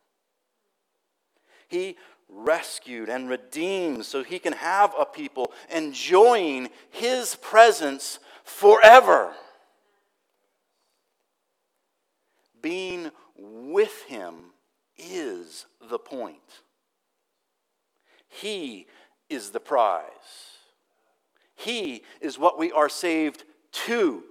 He 1.68 1.98
rescued 2.30 3.10
and 3.10 3.28
redeemed 3.28 4.06
so 4.06 4.24
he 4.24 4.38
can 4.38 4.54
have 4.54 4.94
a 4.98 5.06
people 5.06 5.52
enjoying 5.74 6.70
his 6.92 7.36
presence 7.36 8.20
forever. 8.44 9.34
Being 12.62 13.10
with 13.36 14.04
him 14.04 14.52
is 14.98 15.66
the 15.90 15.98
point. 15.98 16.38
He 18.28 18.88
is 19.32 19.52
the 19.52 19.60
prize. 19.60 20.04
He 21.56 22.04
is 22.20 22.38
what 22.38 22.60
we 22.60 22.72
are 22.72 22.90
saved 22.90 23.44
to. 23.86 24.24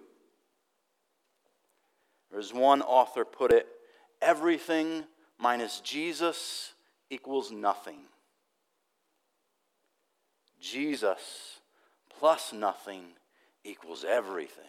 As 2.37 2.53
one 2.53 2.83
author 2.83 3.25
put 3.25 3.53
it, 3.53 3.67
everything 4.23 5.05
minus 5.39 5.81
Jesus 5.81 6.75
equals 7.09 7.51
nothing. 7.51 8.01
Jesus 10.61 11.61
plus 12.19 12.53
nothing 12.53 13.05
equals 13.65 14.05
everything. 14.07 14.65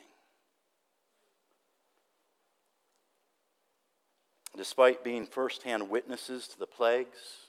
Despite 4.55 5.03
being 5.03 5.25
firsthand 5.25 5.89
witnesses 5.89 6.47
to 6.49 6.59
the 6.59 6.65
plagues, 6.65 7.40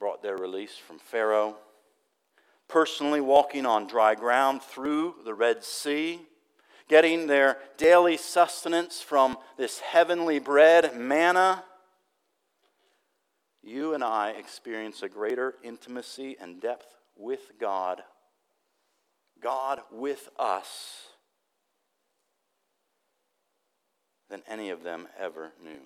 brought 0.00 0.22
their 0.22 0.38
release 0.38 0.78
from 0.78 0.98
Pharaoh. 0.98 1.56
Personally 2.68 3.20
walking 3.20 3.66
on 3.66 3.86
dry 3.86 4.14
ground 4.14 4.62
through 4.62 5.16
the 5.26 5.34
Red 5.34 5.62
Sea, 5.62 6.22
getting 6.88 7.26
their 7.26 7.58
daily 7.76 8.16
sustenance 8.16 9.02
from 9.02 9.36
this 9.58 9.80
heavenly 9.80 10.38
bread, 10.38 10.96
manna. 10.96 11.64
You 13.62 13.92
and 13.92 14.02
I 14.02 14.30
experience 14.30 15.02
a 15.02 15.08
greater 15.08 15.56
intimacy 15.62 16.36
and 16.40 16.62
depth 16.62 16.94
with 17.14 17.52
God, 17.60 18.00
God 19.38 19.80
with 19.92 20.30
us, 20.38 21.08
than 24.30 24.42
any 24.48 24.70
of 24.70 24.82
them 24.82 25.08
ever 25.18 25.52
knew. 25.62 25.80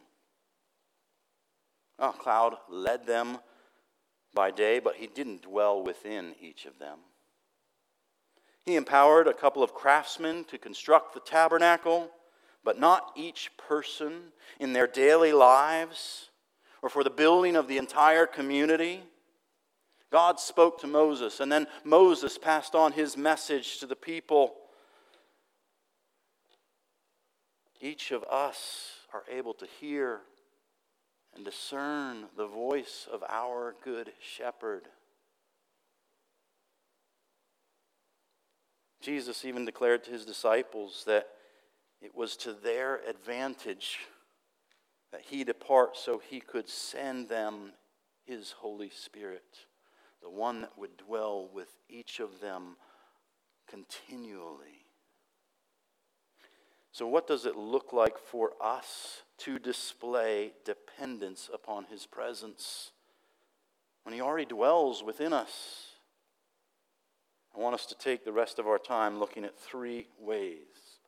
A 1.98 2.12
cloud 2.12 2.56
led 2.68 3.06
them 3.06 3.38
by 4.34 4.50
day, 4.50 4.78
but 4.78 4.96
he 4.96 5.06
didn't 5.06 5.42
dwell 5.42 5.82
within 5.82 6.34
each 6.40 6.66
of 6.66 6.78
them. 6.78 6.98
He 8.64 8.76
empowered 8.76 9.28
a 9.28 9.34
couple 9.34 9.62
of 9.62 9.74
craftsmen 9.74 10.44
to 10.44 10.58
construct 10.58 11.14
the 11.14 11.20
tabernacle, 11.20 12.10
but 12.64 12.80
not 12.80 13.12
each 13.14 13.50
person 13.56 14.32
in 14.58 14.72
their 14.72 14.86
daily 14.86 15.32
lives 15.32 16.30
or 16.82 16.88
for 16.88 17.04
the 17.04 17.10
building 17.10 17.56
of 17.56 17.68
the 17.68 17.78
entire 17.78 18.26
community. 18.26 19.02
God 20.10 20.38
spoke 20.40 20.80
to 20.80 20.86
Moses, 20.86 21.40
and 21.40 21.50
then 21.50 21.66
Moses 21.82 22.38
passed 22.38 22.74
on 22.74 22.92
his 22.92 23.16
message 23.16 23.78
to 23.80 23.86
the 23.86 23.96
people. 23.96 24.54
Each 27.80 28.12
of 28.12 28.22
us 28.24 28.92
are 29.12 29.24
able 29.30 29.54
to 29.54 29.66
hear 29.80 30.20
and 31.34 31.44
discern 31.44 32.26
the 32.36 32.46
voice 32.46 33.08
of 33.12 33.22
our 33.28 33.74
good 33.82 34.12
shepherd. 34.20 34.88
Jesus 39.00 39.44
even 39.44 39.64
declared 39.64 40.04
to 40.04 40.10
his 40.10 40.24
disciples 40.24 41.04
that 41.06 41.28
it 42.00 42.14
was 42.14 42.36
to 42.38 42.52
their 42.52 43.00
advantage 43.08 43.98
that 45.12 45.22
he 45.22 45.44
depart 45.44 45.96
so 45.96 46.18
he 46.18 46.40
could 46.40 46.68
send 46.68 47.28
them 47.28 47.72
his 48.24 48.52
Holy 48.52 48.90
Spirit, 48.90 49.66
the 50.22 50.30
one 50.30 50.62
that 50.62 50.76
would 50.76 50.96
dwell 50.96 51.48
with 51.52 51.68
each 51.88 52.18
of 52.18 52.40
them 52.40 52.76
continually. 53.68 54.83
So, 56.94 57.08
what 57.08 57.26
does 57.26 57.44
it 57.44 57.56
look 57.56 57.92
like 57.92 58.16
for 58.16 58.52
us 58.60 59.22
to 59.38 59.58
display 59.58 60.52
dependence 60.64 61.50
upon 61.52 61.86
His 61.86 62.06
presence 62.06 62.92
when 64.04 64.14
He 64.14 64.20
already 64.20 64.44
dwells 64.44 65.02
within 65.02 65.32
us? 65.32 65.86
I 67.52 67.58
want 67.58 67.74
us 67.74 67.86
to 67.86 67.96
take 67.96 68.24
the 68.24 68.30
rest 68.30 68.60
of 68.60 68.68
our 68.68 68.78
time 68.78 69.18
looking 69.18 69.44
at 69.44 69.58
three 69.58 70.06
ways. 70.20 71.00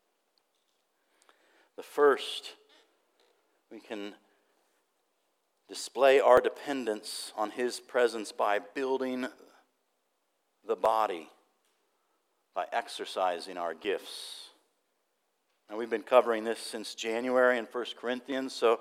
The 1.77 1.85
first, 1.85 2.57
we 3.71 3.79
can 3.79 4.15
display 5.69 6.19
our 6.19 6.41
dependence 6.41 7.33
on 7.37 7.53
His 7.53 7.79
presence 7.79 8.33
by 8.33 8.59
building 8.59 9.29
the 10.67 10.75
body, 10.75 11.29
by 12.57 12.67
exercising 12.73 13.57
our 13.57 13.73
gifts. 13.73 14.46
Now, 15.69 15.77
we've 15.77 15.91
been 15.91 16.03
covering 16.03 16.45
this 16.45 16.61
since 16.61 16.95
January 16.95 17.59
in 17.59 17.65
1 17.65 17.85
Corinthians, 18.01 18.53
so 18.53 18.81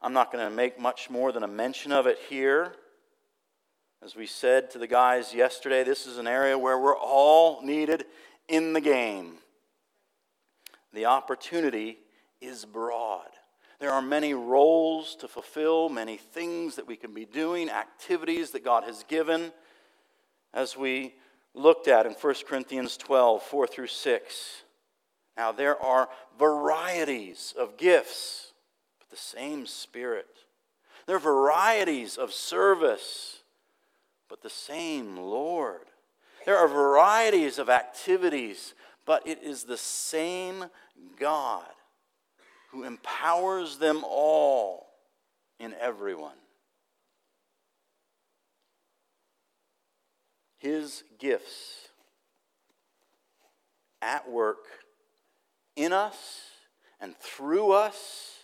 I'm 0.00 0.12
not 0.12 0.30
going 0.30 0.48
to 0.48 0.54
make 0.54 0.78
much 0.78 1.10
more 1.10 1.32
than 1.32 1.42
a 1.42 1.48
mention 1.48 1.90
of 1.90 2.06
it 2.06 2.18
here. 2.28 2.72
As 4.02 4.14
we 4.14 4.26
said 4.26 4.70
to 4.70 4.78
the 4.78 4.86
guys 4.86 5.34
yesterday, 5.34 5.82
this 5.82 6.06
is 6.06 6.18
an 6.18 6.28
area 6.28 6.56
where 6.56 6.78
we're 6.78 6.96
all 6.96 7.62
needed 7.62 8.04
in 8.48 8.72
the 8.72 8.80
game. 8.80 9.38
The 10.92 11.06
opportunity 11.06 11.98
is 12.40 12.64
broad. 12.64 13.28
There 13.80 13.90
are 13.90 14.02
many 14.02 14.32
roles 14.32 15.16
to 15.16 15.28
fulfill, 15.28 15.88
many 15.88 16.16
things 16.16 16.76
that 16.76 16.86
we 16.86 16.96
can 16.96 17.12
be 17.12 17.24
doing, 17.24 17.68
activities 17.70 18.52
that 18.52 18.64
God 18.64 18.84
has 18.84 19.04
given. 19.08 19.52
As 20.54 20.76
we 20.76 21.14
looked 21.54 21.88
at 21.88 22.06
in 22.06 22.12
1 22.12 22.34
Corinthians 22.46 22.96
12, 22.96 23.42
4 23.42 23.66
through 23.66 23.86
6. 23.88 24.62
Now, 25.36 25.52
there 25.52 25.80
are 25.80 26.08
varieties 26.38 27.54
of 27.58 27.76
gifts, 27.76 28.52
but 28.98 29.10
the 29.10 29.16
same 29.16 29.66
Spirit. 29.66 30.26
There 31.06 31.16
are 31.16 31.20
varieties 31.20 32.16
of 32.16 32.32
service, 32.32 33.42
but 34.28 34.42
the 34.42 34.50
same 34.50 35.16
Lord. 35.16 35.86
There 36.46 36.56
are 36.56 36.68
varieties 36.68 37.58
of 37.58 37.68
activities, 37.68 38.74
but 39.06 39.26
it 39.26 39.42
is 39.42 39.64
the 39.64 39.76
same 39.76 40.66
God 41.18 41.66
who 42.70 42.84
empowers 42.84 43.78
them 43.78 44.04
all 44.04 44.86
in 45.58 45.74
everyone. 45.80 46.36
His 50.58 51.02
gifts 51.18 51.88
at 54.02 54.30
work 54.30 54.66
in 55.76 55.92
us 55.92 56.42
and 57.00 57.16
through 57.16 57.72
us 57.72 58.34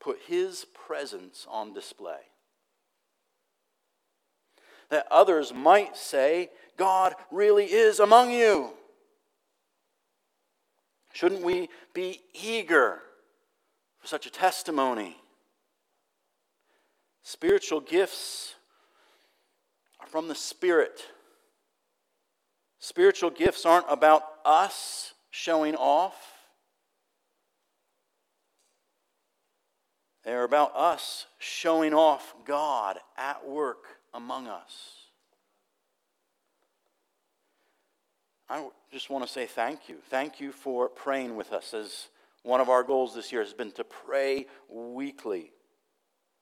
put 0.00 0.18
His 0.26 0.66
presence 0.86 1.46
on 1.50 1.72
display. 1.72 2.20
That 4.90 5.06
others 5.10 5.52
might 5.54 5.96
say, 5.96 6.50
God 6.76 7.14
really 7.30 7.66
is 7.66 8.00
among 8.00 8.30
you. 8.30 8.70
Shouldn't 11.12 11.42
we 11.42 11.68
be 11.94 12.20
eager 12.34 13.00
for 13.98 14.06
such 14.08 14.26
a 14.26 14.30
testimony? 14.30 15.16
Spiritual 17.22 17.80
gifts 17.80 18.56
are 20.00 20.06
from 20.06 20.28
the 20.28 20.34
Spirit. 20.34 21.02
Spiritual 22.78 23.30
gifts 23.30 23.64
aren't 23.64 23.86
about 23.88 24.22
us 24.44 25.14
showing 25.30 25.74
off, 25.76 26.33
they're 30.24 30.44
about 30.44 30.74
us 30.74 31.26
showing 31.38 31.92
off 31.92 32.34
God 32.46 32.98
at 33.16 33.46
work 33.46 33.84
among 34.12 34.48
us. 34.48 34.92
I 38.48 38.68
just 38.92 39.10
want 39.10 39.26
to 39.26 39.30
say 39.30 39.46
thank 39.46 39.88
you. 39.88 39.96
Thank 40.10 40.40
you 40.40 40.52
for 40.52 40.88
praying 40.88 41.36
with 41.36 41.52
us. 41.52 41.74
As 41.74 42.08
one 42.42 42.60
of 42.60 42.68
our 42.68 42.82
goals 42.82 43.14
this 43.14 43.32
year 43.32 43.42
has 43.42 43.54
been 43.54 43.72
to 43.72 43.84
pray 43.84 44.46
weekly 44.68 45.50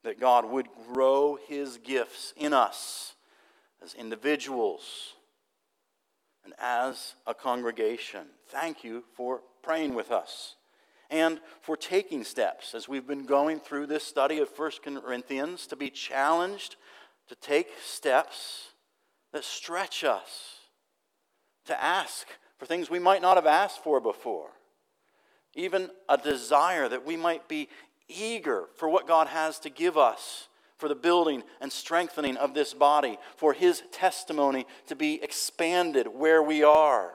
that 0.05 0.21
God 0.21 0.45
would 0.45 0.67
grow 0.93 1.39
his 1.49 1.79
gifts 1.79 2.35
in 2.37 2.53
us 2.53 3.15
as 3.83 3.95
individuals 3.95 5.15
and 6.45 6.55
as 6.59 7.15
a 7.27 7.35
congregation. 7.35 8.27
Thank 8.49 8.83
you 8.83 9.05
for 9.15 9.43
praying 9.63 9.95
with 9.95 10.11
us 10.11 10.57
and 11.13 11.41
for 11.61 11.77
taking 11.77 12.25
steps 12.25 12.75
as 12.75 12.89
we've 12.89 13.07
been 13.07 13.27
going 13.27 13.61
through 13.61 13.87
this 13.87 14.03
study 14.03 14.41
of 14.41 14.49
1 14.57 14.71
Corinthians 14.83 15.67
to 15.67 15.77
be 15.77 15.91
challenged 15.91 16.77
to 17.29 17.35
take 17.37 17.69
steps 17.85 18.71
that 19.33 19.45
stretch 19.45 20.03
us 20.03 20.57
to 21.67 21.81
ask 21.81 22.27
for 22.59 22.67
things 22.67 22.91
we 22.91 22.99
might 22.99 23.23
not 23.23 23.37
have 23.37 23.47
asked 23.47 23.85
for 23.85 24.01
before. 24.01 24.51
Even 25.55 25.91
a 26.09 26.17
desire 26.17 26.89
that 26.89 27.05
we 27.05 27.17
might 27.17 27.47
be 27.47 27.69
eager 28.09 28.65
for 28.77 28.89
what 28.89 29.07
God 29.07 29.29
has 29.29 29.59
to 29.61 29.71
give 29.71 29.99
us 29.99 30.49
for 30.79 30.89
the 30.89 30.95
building 30.95 31.45
and 31.61 31.71
strengthening 31.71 32.37
of 32.39 32.55
this 32.55 32.75
body, 32.75 33.17
for 33.37 33.53
His 33.53 33.83
testimony 33.93 34.67
to 34.89 34.97
be 34.97 35.23
expanded 35.23 36.09
where 36.09 36.43
we 36.43 36.65
are. 36.65 37.13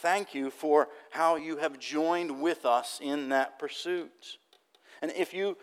Thank 0.00 0.34
you 0.34 0.50
for 0.50 0.88
how 1.10 1.36
you 1.36 1.56
have 1.56 1.78
joined 1.78 2.40
with 2.40 2.64
us 2.64 3.00
in 3.02 3.30
that 3.30 3.58
pursuit. 3.58 4.38
And 5.02 5.12
if 5.16 5.34
you 5.34 5.56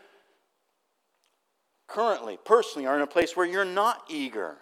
currently, 1.87 2.37
personally, 2.43 2.85
are 2.85 2.95
in 2.95 3.01
a 3.01 3.07
place 3.07 3.35
where 3.35 3.45
you're 3.45 3.63
not 3.63 4.03
eager, 4.09 4.57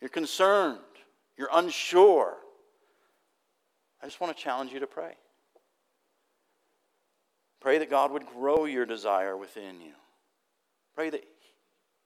you're 0.00 0.08
concerned, 0.08 0.78
you're 1.36 1.50
unsure, 1.52 2.36
I 4.02 4.06
just 4.06 4.20
want 4.20 4.36
to 4.36 4.42
challenge 4.42 4.72
you 4.72 4.80
to 4.80 4.86
pray. 4.86 5.14
Pray 7.60 7.78
that 7.78 7.90
God 7.90 8.12
would 8.12 8.26
grow 8.26 8.64
your 8.64 8.86
desire 8.86 9.36
within 9.36 9.80
you. 9.80 9.94
Pray 10.94 11.10
that 11.10 11.24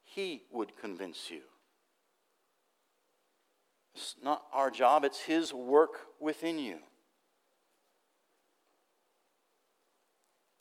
He 0.02 0.42
would 0.50 0.76
convince 0.76 1.30
you. 1.30 1.42
It's 4.00 4.16
not 4.22 4.44
our 4.54 4.70
job, 4.70 5.04
it's 5.04 5.20
His 5.20 5.52
work 5.52 6.06
within 6.18 6.58
you. 6.58 6.78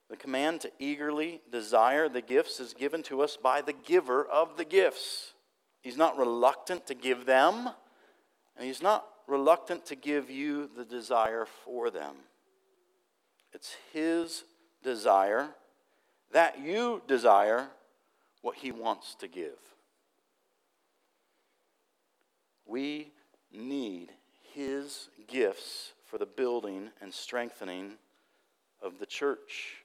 The 0.10 0.18
command 0.18 0.62
to 0.62 0.72
eagerly 0.78 1.40
desire 1.50 2.10
the 2.10 2.22
gifts 2.22 2.60
is 2.60 2.74
given 2.74 3.02
to 3.04 3.22
us 3.22 3.38
by 3.38 3.62
the 3.62 3.72
giver 3.72 4.26
of 4.26 4.58
the 4.58 4.66
gifts. 4.66 5.36
He's 5.82 5.96
not 5.96 6.18
reluctant 6.18 6.86
to 6.88 6.94
give 6.94 7.26
them, 7.26 7.70
and 8.58 8.66
He's 8.66 8.82
not 8.82 9.06
reluctant 9.26 9.86
to 9.86 9.96
give 9.96 10.30
you 10.30 10.70
the 10.76 10.84
desire 10.84 11.48
for 11.64 11.90
them. 11.90 12.16
It's 13.54 13.78
His 13.94 14.44
desire 14.84 15.48
that 16.34 16.60
you 16.60 17.02
desire 17.08 17.70
what 18.42 18.58
He 18.58 18.74
wants 18.74 19.16
to 19.16 19.30
give. 19.30 19.58
We 22.66 23.14
need 23.52 24.10
His 24.54 25.10
gifts 25.28 25.94
for 26.06 26.18
the 26.18 26.26
building 26.26 26.90
and 27.02 27.14
strengthening 27.14 27.94
of 28.82 29.00
the 29.00 29.06
church 29.06 29.84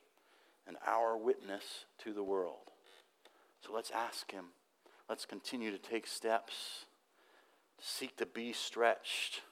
and 0.66 0.76
our 0.86 1.16
witness 1.16 1.84
to 1.98 2.12
the 2.12 2.22
world. 2.22 2.70
So 3.64 3.72
let's 3.72 3.90
ask 3.90 4.30
Him. 4.30 4.46
Let's 5.08 5.26
continue 5.26 5.70
to 5.70 5.78
take 5.78 6.06
steps 6.06 6.86
to 7.78 7.86
seek 7.86 8.16
to 8.16 8.26
be 8.26 8.52
stretched 8.52 9.42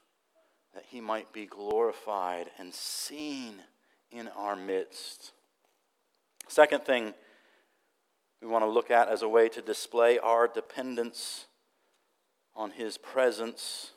that 0.74 0.84
He 0.88 1.00
might 1.00 1.32
be 1.32 1.46
glorified 1.46 2.50
and 2.58 2.72
seen 2.72 3.54
in 4.10 4.28
our 4.28 4.56
midst. 4.56 5.32
Second 6.48 6.84
thing 6.84 7.14
we 8.40 8.48
want 8.48 8.64
to 8.64 8.70
look 8.70 8.90
at 8.90 9.08
as 9.08 9.22
a 9.22 9.28
way 9.28 9.48
to 9.48 9.62
display 9.62 10.18
our 10.18 10.48
dependence 10.48 11.46
on 12.54 12.72
His 12.72 12.98
presence 12.98 13.92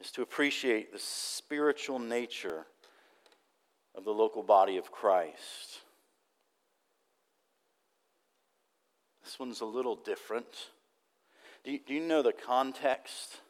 is 0.00 0.10
to 0.12 0.22
appreciate 0.22 0.92
the 0.92 0.98
spiritual 0.98 1.98
nature 1.98 2.66
of 3.94 4.04
the 4.04 4.10
local 4.10 4.42
body 4.42 4.76
of 4.76 4.90
Christ. 4.90 5.80
This 9.22 9.38
one's 9.38 9.60
a 9.60 9.66
little 9.66 9.96
different. 9.96 10.46
Do 11.64 11.72
you, 11.72 11.80
do 11.86 11.94
you 11.94 12.00
know 12.00 12.22
the 12.22 12.32
context 12.32 13.40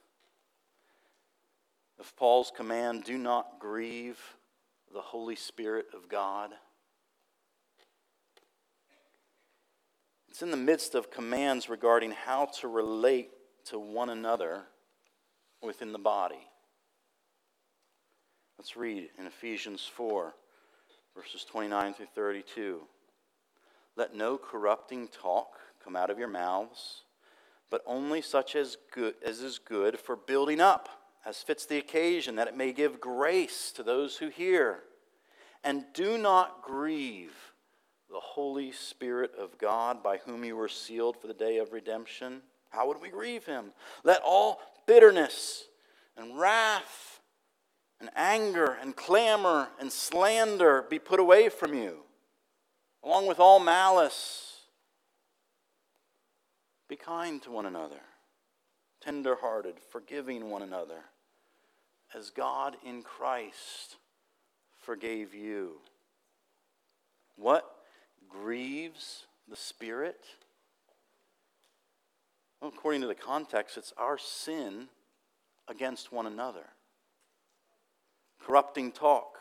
of 1.99 2.15
Paul's 2.17 2.51
command, 2.55 3.05
do 3.05 3.17
not 3.17 3.61
grieve 3.61 4.19
the 4.93 5.01
Holy 5.01 5.37
Spirit 5.37 5.87
of 5.95 6.09
God? 6.09 6.51
It's 10.29 10.43
in 10.43 10.51
the 10.51 10.57
midst 10.57 10.95
of 10.95 11.11
commands 11.11 11.69
regarding 11.69 12.13
how 12.13 12.47
to 12.61 12.69
relate 12.69 13.31
to 13.67 13.79
one 13.79 14.11
another 14.11 14.65
within 15.63 15.93
the 15.93 15.99
body. 15.99 16.47
Let's 18.59 18.77
read 18.77 19.09
in 19.19 19.27
Ephesians 19.27 19.89
4, 19.95 20.35
verses 21.17 21.45
29 21.45 21.95
through 21.95 22.07
32. 22.15 22.81
Let 23.97 24.15
no 24.15 24.39
corrupting 24.39 25.09
talk 25.09 25.59
come 25.83 25.97
out 25.97 26.11
of 26.11 26.19
your 26.19 26.29
mouths, 26.29 27.05
but 27.71 27.83
only 27.87 28.21
such 28.21 28.57
as, 28.57 28.77
good, 28.93 29.15
as 29.25 29.41
is 29.41 29.59
good 29.59 29.99
for 29.99 30.17
building 30.17 30.61
up, 30.61 30.89
as 31.25 31.43
fits 31.43 31.67
the 31.67 31.79
occasion, 31.79 32.37
that 32.37 32.49
it 32.49 32.57
may 32.57 32.73
give 32.73 33.01
grace 33.01 33.73
to 33.73 33.83
those 33.83 34.17
who 34.17 34.29
hear. 34.29 34.81
And 35.63 35.85
do 35.95 36.17
not 36.17 36.63
grieve 36.63 37.35
the 38.11 38.21
Holy 38.21 38.73
Spirit 38.73 39.33
of 39.39 39.57
God 39.59 40.03
by 40.03 40.19
whom 40.19 40.45
you 40.45 40.57
were 40.57 40.69
sealed 40.69 41.17
for 41.17 41.29
the 41.29 41.35
day 41.35 41.59
of 41.59 41.73
redemption? 41.73 42.43
How 42.71 42.89
would 42.89 43.01
we 43.01 43.09
grieve 43.09 43.45
him? 43.45 43.73
Let 44.05 44.21
all 44.25 44.61
bitterness 44.91 45.67
and 46.17 46.37
wrath 46.37 47.21
and 48.01 48.11
anger 48.17 48.77
and 48.83 48.97
clamor 48.97 49.69
and 49.79 49.93
slander 49.93 50.85
be 50.91 50.99
put 50.99 51.21
away 51.21 51.49
from 51.49 51.75
you, 51.75 51.99
along 53.05 53.29
with 53.29 53.39
all 53.39 53.61
malice. 53.61 54.63
Be 56.89 56.97
kind 56.97 57.41
to 57.43 57.53
one 57.53 57.67
another, 57.67 58.01
tenderhearted, 59.01 59.77
forgiving 59.93 60.51
one 60.51 60.63
another, 60.63 61.05
as 62.13 62.31
God 62.31 62.77
in 62.85 63.03
Christ 63.03 63.95
forgave 64.77 65.35
you. 65.35 65.77
What 67.37 67.65
grieves 68.29 69.27
the 69.49 69.55
Spirit? 69.55 70.25
Well, 72.61 72.71
according 72.75 73.01
to 73.01 73.07
the 73.07 73.15
context, 73.15 73.79
it's 73.79 73.93
our 73.97 74.19
sin 74.19 74.89
against 75.69 76.13
one 76.13 76.27
another. 76.27 76.67
Corrupting 78.39 78.93
talk, 78.93 79.39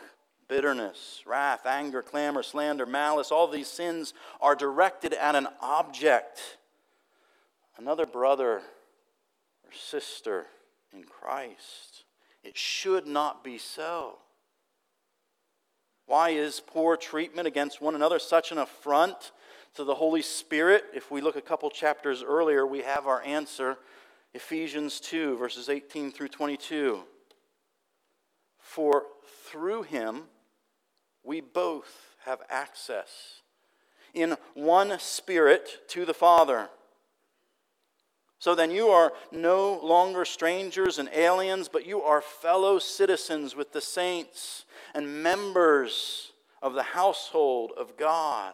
bitterness, 0.47 1.23
wrath, 1.25 1.65
anger, 1.65 2.01
clamor, 2.01 2.43
slander, 2.43 2.86
malice, 2.86 3.32
all 3.32 3.47
these 3.47 3.67
sins 3.67 4.13
are 4.39 4.55
directed 4.55 5.13
at 5.13 5.36
an 5.36 5.47
object, 5.62 6.58
another 7.77 8.05
brother 8.05 8.62
or 9.63 9.73
sister 9.73 10.45
in 10.93 11.03
Christ. 11.03 12.03
It 12.43 12.58
should 12.58 13.05
not 13.05 13.43
be 13.43 13.58
so. 13.58 14.17
Why 16.05 16.29
is 16.29 16.62
poor 16.65 16.97
treatment 16.97 17.47
against 17.47 17.82
one 17.82 17.95
another 17.95 18.17
such 18.17 18.51
an 18.51 18.58
affront 18.58 19.32
to 19.75 19.84
the 19.84 19.95
Holy 19.95 20.21
Spirit? 20.21 20.86
If 20.93 21.12
we 21.12 21.21
look 21.21 21.36
a 21.36 21.41
couple 21.41 21.69
chapters 21.69 22.23
earlier, 22.23 22.65
we 22.65 22.82
have 22.82 23.08
our 23.08 23.21
answer 23.23 23.77
Ephesians 24.34 24.99
2, 24.99 25.38
verses 25.38 25.69
18 25.69 26.12
through 26.12 26.29
22. 26.29 27.01
For 28.60 29.03
through 29.45 29.84
him 29.84 30.23
we 31.23 31.41
both 31.41 32.15
have 32.25 32.41
access 32.49 33.41
in 34.13 34.36
one 34.53 34.97
spirit 34.99 35.88
to 35.89 36.05
the 36.05 36.13
Father. 36.13 36.69
So 38.39 38.55
then 38.55 38.71
you 38.71 38.88
are 38.88 39.12
no 39.32 39.79
longer 39.84 40.23
strangers 40.23 40.97
and 40.97 41.10
aliens, 41.13 41.67
but 41.67 41.86
you 41.86 42.01
are 42.01 42.21
fellow 42.21 42.79
citizens 42.79 43.55
with 43.55 43.73
the 43.73 43.82
saints 43.82 44.65
and 44.93 45.21
members 45.21 46.32
of 46.62 46.73
the 46.73 46.84
household 46.84 47.73
of 47.77 47.97
God. 47.97 48.53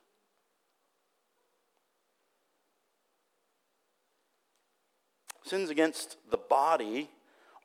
Sins 5.51 5.69
against 5.69 6.15
the 6.29 6.37
body 6.37 7.09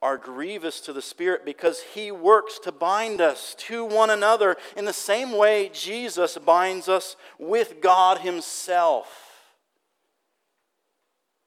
are 0.03 0.16
grievous 0.16 0.81
to 0.81 0.92
the 0.92 1.01
Spirit 1.01 1.44
because 1.44 1.83
He 1.94 2.11
works 2.11 2.59
to 2.64 2.72
bind 2.72 3.20
us 3.20 3.55
to 3.61 3.85
one 3.85 4.11
another 4.11 4.57
in 4.77 4.85
the 4.85 4.92
same 4.92 5.31
way 5.31 5.70
Jesus 5.72 6.37
binds 6.37 6.88
us 6.88 7.14
with 7.38 7.81
God 7.81 8.18
Himself 8.18 9.27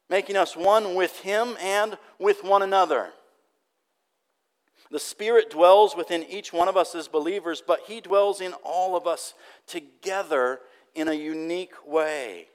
making 0.09 0.37
us 0.37 0.55
one 0.55 0.95
with 0.95 1.19
Him 1.19 1.57
and 1.61 1.97
with 2.19 2.41
one 2.45 2.61
another. 2.61 3.09
The 4.89 4.97
Spirit 4.97 5.49
dwells 5.49 5.93
within 5.93 6.23
each 6.23 6.53
one 6.53 6.69
of 6.69 6.77
us 6.77 6.95
as 6.95 7.09
believers, 7.09 7.61
but 7.67 7.81
He 7.85 7.99
dwells 7.99 8.39
in 8.39 8.53
all 8.63 8.95
of 8.95 9.05
us 9.05 9.33
together 9.67 10.61
in 10.95 11.09
a 11.09 11.13
unique 11.13 11.73
way. 11.85 12.47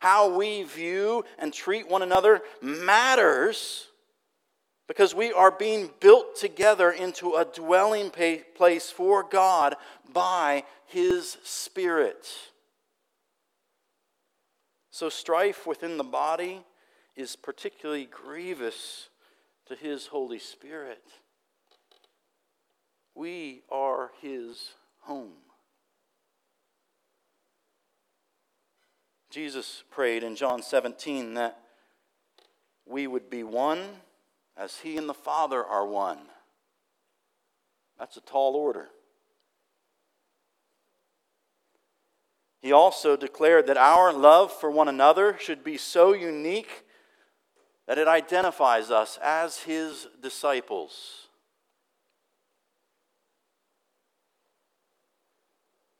How 0.00 0.36
we 0.36 0.62
view 0.62 1.24
and 1.38 1.52
treat 1.52 1.88
one 1.88 2.02
another 2.02 2.42
matters 2.62 3.88
because 4.86 5.14
we 5.14 5.32
are 5.32 5.50
being 5.50 5.90
built 6.00 6.36
together 6.36 6.90
into 6.90 7.34
a 7.34 7.44
dwelling 7.44 8.10
place 8.10 8.90
for 8.90 9.22
God 9.22 9.76
by 10.12 10.64
His 10.86 11.36
Spirit. 11.44 12.26
So, 14.90 15.08
strife 15.08 15.66
within 15.66 15.96
the 15.96 16.04
body 16.04 16.64
is 17.14 17.36
particularly 17.36 18.06
grievous 18.06 19.10
to 19.66 19.76
His 19.76 20.06
Holy 20.06 20.38
Spirit. 20.38 21.04
We 23.14 23.62
are 23.70 24.10
His 24.22 24.70
home. 25.00 25.47
Jesus 29.30 29.84
prayed 29.90 30.22
in 30.22 30.36
John 30.36 30.62
17 30.62 31.34
that 31.34 31.58
we 32.86 33.06
would 33.06 33.28
be 33.28 33.42
one 33.42 33.82
as 34.56 34.78
He 34.78 34.96
and 34.96 35.08
the 35.08 35.14
Father 35.14 35.64
are 35.64 35.86
one. 35.86 36.18
That's 37.98 38.16
a 38.16 38.22
tall 38.22 38.54
order. 38.54 38.88
He 42.60 42.72
also 42.72 43.16
declared 43.16 43.66
that 43.66 43.76
our 43.76 44.12
love 44.12 44.52
for 44.52 44.70
one 44.70 44.88
another 44.88 45.36
should 45.38 45.62
be 45.62 45.76
so 45.76 46.12
unique 46.12 46.84
that 47.86 47.98
it 47.98 48.08
identifies 48.08 48.90
us 48.90 49.18
as 49.22 49.58
his 49.60 50.08
disciples. 50.20 51.28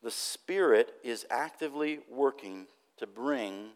The 0.02 0.10
Spirit 0.10 0.94
is 1.02 1.26
actively 1.30 2.00
working 2.10 2.66
to 2.98 3.06
bring 3.06 3.70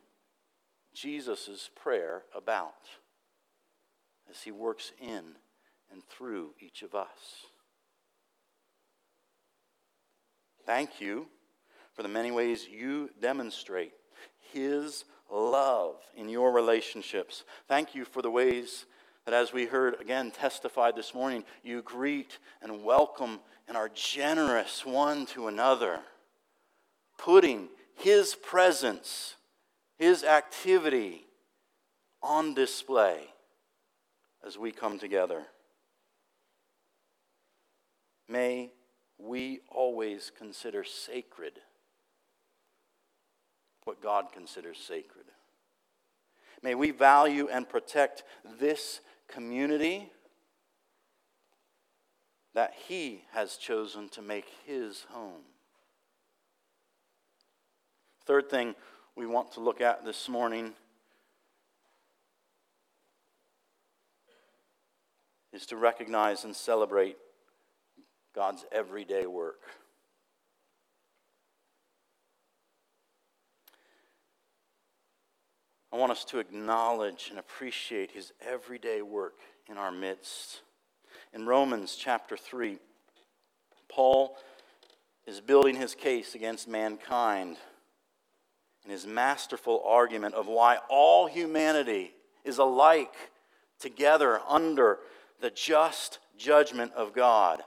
Jesus' 0.94 1.70
prayer 1.74 2.22
about 2.35 2.88
as 4.30 4.42
he 4.42 4.50
works 4.50 4.92
in 5.00 5.37
and 5.90 6.02
through 6.08 6.54
each 6.61 6.82
of 6.82 6.94
us. 6.94 7.46
Thank 10.64 11.00
you 11.00 11.26
for 11.92 12.02
the 12.02 12.08
many 12.08 12.30
ways 12.30 12.66
you 12.68 13.11
demonstrate 13.20 13.92
His 14.52 15.04
love 15.30 15.96
in 16.16 16.28
your 16.28 16.52
relationships. 16.52 17.44
Thank 17.68 17.94
you 17.94 18.04
for 18.04 18.22
the 18.22 18.30
ways 18.30 18.87
that, 19.24 19.35
as 19.35 19.52
we 19.52 19.66
heard 19.66 20.00
again 20.00 20.30
testified 20.30 20.96
this 20.96 21.14
morning, 21.14 21.44
you 21.62 21.82
greet 21.82 22.38
and 22.62 22.85
welcome 22.85 23.40
and 23.66 23.76
are 23.76 23.90
generous 23.94 24.87
one 24.87 25.26
to 25.26 25.48
another, 25.48 26.00
putting 27.18 27.68
His 27.96 28.35
presence, 28.35 29.37
His 29.98 30.24
activity 30.24 31.26
on 32.22 32.55
display 32.55 33.28
as 34.46 34.59
we 34.59 34.72
come 34.72 34.98
together. 34.98 35.44
May 38.28 38.72
we 39.18 39.61
always 39.70 40.31
consider 40.37 40.85
sacred 40.85 41.61
what 43.85 44.00
God 44.00 44.26
considers 44.33 44.78
sacred. 44.78 45.26
May 46.62 46.74
we 46.74 46.92
value 46.92 47.48
and 47.50 47.68
protect 47.68 48.22
this 48.59 49.00
community 49.28 50.11
that 52.55 52.72
He 52.87 53.24
has 53.33 53.57
chosen 53.57 54.09
to 54.11 54.22
make 54.22 54.46
His 54.64 55.07
home. 55.11 55.42
Third 58.24 58.48
thing 58.48 58.74
we 59.16 59.26
want 59.26 59.52
to 59.52 59.61
look 59.61 59.80
at 59.80 60.04
this 60.04 60.28
morning 60.28 60.74
is 65.52 65.66
to 65.66 65.76
recognize 65.76 66.44
and 66.44 66.54
celebrate 66.54 67.16
God's 68.35 68.64
everyday 68.70 69.26
work. 69.26 69.61
I 75.92 75.96
want 75.96 76.12
us 76.12 76.24
to 76.26 76.38
acknowledge 76.38 77.26
and 77.28 77.38
appreciate 77.38 78.12
his 78.12 78.32
everyday 78.40 79.02
work 79.02 79.35
in 79.68 79.76
our 79.76 79.90
midst. 79.90 80.61
In 81.35 81.44
Romans 81.44 81.96
chapter 81.96 82.37
3, 82.37 82.78
Paul 83.90 84.38
is 85.26 85.40
building 85.40 85.76
his 85.76 85.94
case 85.94 86.35
against 86.35 86.66
mankind. 86.66 87.56
In 88.85 88.90
his 88.90 89.07
masterful 89.07 89.83
argument 89.87 90.35
of 90.35 90.47
why 90.49 90.79
all 90.88 91.27
humanity 91.27 92.12
is 92.45 92.59
alike 92.59 93.14
together 93.79 94.40
under 94.49 94.99
the 95.40 95.51
just 95.51 96.18
judgment 96.37 96.92
of 96.95 97.12
God 97.12 97.62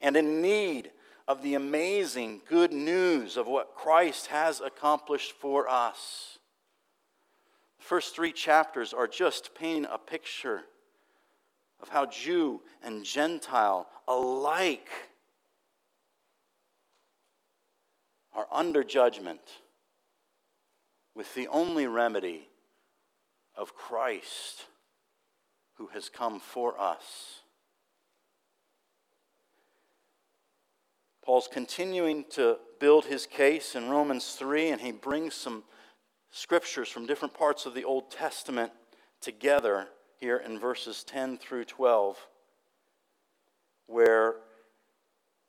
and 0.00 0.16
in 0.16 0.40
need 0.40 0.90
of 1.26 1.42
the 1.42 1.54
amazing 1.54 2.40
good 2.48 2.72
news 2.72 3.36
of 3.36 3.46
what 3.46 3.74
Christ 3.74 4.28
has 4.28 4.60
accomplished 4.60 5.32
for 5.32 5.68
us. 5.68 6.38
The 7.78 7.84
first 7.84 8.14
three 8.14 8.32
chapters 8.32 8.94
are 8.94 9.06
just 9.06 9.54
painting 9.54 9.90
a 9.90 9.98
picture 9.98 10.62
of 11.82 11.88
how 11.90 12.06
Jew 12.06 12.62
and 12.82 13.04
Gentile 13.04 13.86
alike 14.06 14.88
are 18.34 18.46
under 18.50 18.82
judgment 18.82 19.40
with 21.18 21.34
the 21.34 21.48
only 21.48 21.88
remedy 21.88 22.48
of 23.56 23.74
Christ 23.74 24.66
who 25.74 25.88
has 25.88 26.08
come 26.08 26.38
for 26.38 26.80
us. 26.80 27.40
Paul's 31.24 31.48
continuing 31.52 32.24
to 32.30 32.58
build 32.78 33.06
his 33.06 33.26
case 33.26 33.74
in 33.74 33.90
Romans 33.90 34.36
3, 34.38 34.68
and 34.68 34.80
he 34.80 34.92
brings 34.92 35.34
some 35.34 35.64
scriptures 36.30 36.88
from 36.88 37.04
different 37.04 37.34
parts 37.34 37.66
of 37.66 37.74
the 37.74 37.84
Old 37.84 38.12
Testament 38.12 38.70
together 39.20 39.88
here 40.20 40.36
in 40.36 40.56
verses 40.56 41.02
10 41.02 41.38
through 41.38 41.64
12, 41.64 42.16
where 43.88 44.36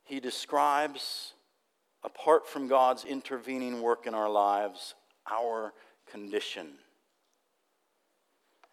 he 0.03 0.19
describes, 0.19 1.34
apart 2.03 2.47
from 2.47 2.67
God's 2.67 3.05
intervening 3.05 3.84
work 3.84 4.08
in 4.08 4.15
our 4.15 4.32
lives, 4.32 4.95
our 5.32 5.74
condition. 6.12 6.68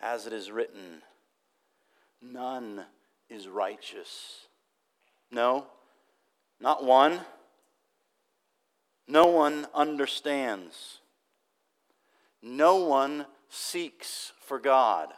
As 0.00 0.26
it 0.26 0.32
is 0.32 0.50
written, 0.50 1.02
none 2.20 2.84
is 3.28 3.48
righteous. 3.48 4.46
No, 5.30 5.66
not 6.60 6.84
one. 6.84 7.20
No 9.08 9.26
one 9.26 9.66
understands. 9.74 11.00
No 12.42 12.76
one 12.76 13.26
seeks 13.48 14.32
for 14.40 14.58
God. 14.58 15.12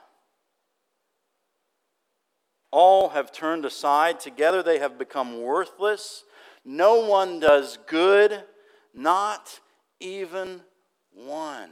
All 2.71 3.11
have 3.11 3.33
turned 3.33 3.65
aside. 3.65 4.21
Together 4.21 4.63
they 4.63 4.79
have 4.79 4.99
become 4.99 5.41
worthless. 5.41 6.25
No 6.65 7.07
one 7.07 7.41
does 7.41 7.79
good, 7.87 8.45
not 8.95 9.61
even 10.01 10.61
one. 11.25 11.71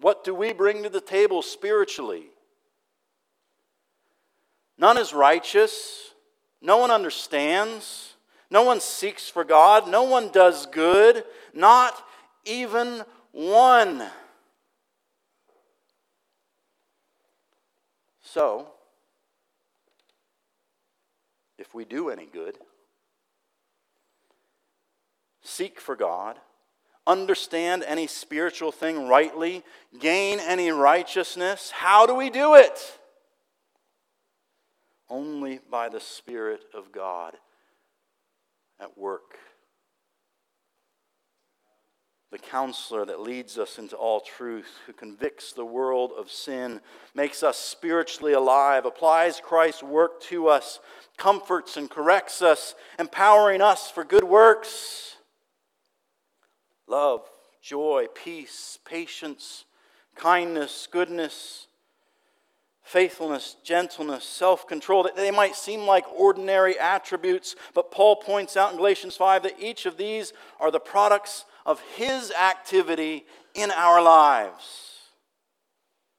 What 0.00 0.24
do 0.24 0.34
we 0.34 0.52
bring 0.52 0.82
to 0.82 0.88
the 0.88 1.00
table 1.00 1.40
spiritually? 1.40 2.24
None 4.76 4.98
is 4.98 5.14
righteous. 5.14 6.10
No 6.60 6.76
one 6.78 6.90
understands. 6.90 8.14
No 8.50 8.62
one 8.62 8.80
seeks 8.80 9.28
for 9.28 9.44
God. 9.44 9.88
No 9.88 10.02
one 10.02 10.30
does 10.30 10.66
good. 10.66 11.24
Not 11.54 11.94
even 12.44 13.02
one. 13.32 14.04
So, 18.20 18.66
if 21.58 21.72
we 21.72 21.84
do 21.84 22.10
any 22.10 22.26
good, 22.26 22.58
seek 25.44 25.80
for 25.80 25.94
God, 25.94 26.38
understand 27.06 27.84
any 27.86 28.08
spiritual 28.08 28.72
thing 28.72 29.06
rightly, 29.06 29.62
gain 30.00 30.40
any 30.40 30.70
righteousness, 30.70 31.70
how 31.70 32.06
do 32.06 32.14
we 32.14 32.30
do 32.30 32.54
it? 32.54 32.98
only 35.08 35.60
by 35.70 35.88
the 35.88 36.00
Spirit 36.00 36.64
of 36.74 36.92
God 36.92 37.36
at 38.80 38.96
work. 38.98 39.36
The 42.32 42.38
counselor 42.38 43.06
that 43.06 43.20
leads 43.20 43.58
us 43.58 43.78
into 43.78 43.94
all 43.94 44.20
truth, 44.20 44.78
who 44.86 44.92
convicts 44.92 45.52
the 45.52 45.64
world 45.64 46.10
of 46.18 46.32
sin, 46.32 46.80
makes 47.14 47.44
us 47.44 47.56
spiritually 47.56 48.32
alive, 48.32 48.86
applies 48.86 49.40
Christ's 49.40 49.84
work 49.84 50.20
to 50.22 50.48
us, 50.48 50.80
comforts 51.16 51.76
and 51.76 51.88
corrects 51.88 52.42
us, 52.42 52.74
empowering 52.98 53.62
us 53.62 53.88
for 53.88 54.02
good 54.02 54.24
works. 54.24 55.13
Love, 56.86 57.22
joy, 57.62 58.06
peace, 58.14 58.78
patience, 58.84 59.64
kindness, 60.14 60.88
goodness 60.90 61.66
faithfulness, 62.84 63.56
gentleness, 63.64 64.24
self 64.24 64.68
control. 64.68 65.08
They 65.16 65.30
might 65.30 65.56
seem 65.56 65.80
like 65.80 66.04
ordinary 66.12 66.78
attributes, 66.78 67.56
but 67.74 67.90
Paul 67.90 68.16
points 68.16 68.56
out 68.56 68.70
in 68.70 68.76
Galatians 68.76 69.16
5 69.16 69.42
that 69.42 69.60
each 69.60 69.86
of 69.86 69.96
these 69.96 70.32
are 70.60 70.70
the 70.70 70.78
products 70.78 71.46
of 71.66 71.80
his 71.96 72.30
activity 72.30 73.24
in 73.54 73.70
our 73.70 74.02
lives. 74.02 74.90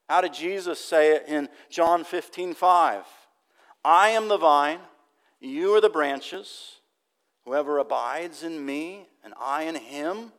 How 0.08 0.20
did 0.20 0.34
Jesus 0.34 0.84
say 0.84 1.16
it 1.16 1.24
in 1.26 1.48
John 1.70 2.04
15 2.04 2.54
5? 2.54 3.04
I 3.84 4.08
am 4.10 4.28
the 4.28 4.38
vine, 4.38 4.80
you 5.40 5.74
are 5.74 5.80
the 5.80 5.88
branches. 5.88 6.72
Whoever 7.44 7.78
abides 7.78 8.42
in 8.42 8.66
me 8.66 9.06
and 9.24 9.32
I 9.40 9.62
in 9.62 9.76
him, 9.76 10.32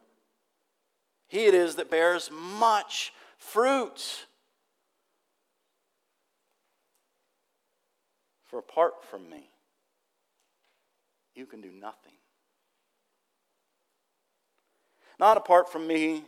he 1.27 1.45
it 1.45 1.53
is 1.53 1.75
that 1.75 1.91
bears 1.91 2.29
much 2.31 3.13
fruit. 3.37 4.25
For 8.45 8.59
apart 8.59 9.03
from 9.03 9.29
me, 9.29 9.49
you 11.35 11.45
can 11.45 11.61
do 11.61 11.71
nothing. 11.71 12.13
Not 15.19 15.37
apart 15.37 15.71
from 15.71 15.85
me, 15.85 16.23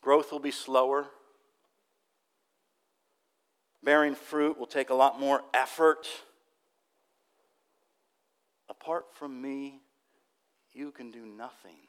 growth 0.00 0.30
will 0.30 0.38
be 0.38 0.50
slower. 0.50 1.06
Bearing 3.82 4.14
fruit 4.14 4.58
will 4.58 4.66
take 4.66 4.90
a 4.90 4.94
lot 4.94 5.18
more 5.18 5.42
effort. 5.54 6.06
Apart 8.68 9.06
from 9.14 9.40
me, 9.40 9.80
you 10.72 10.90
can 10.90 11.10
do 11.10 11.24
nothing. 11.24 11.85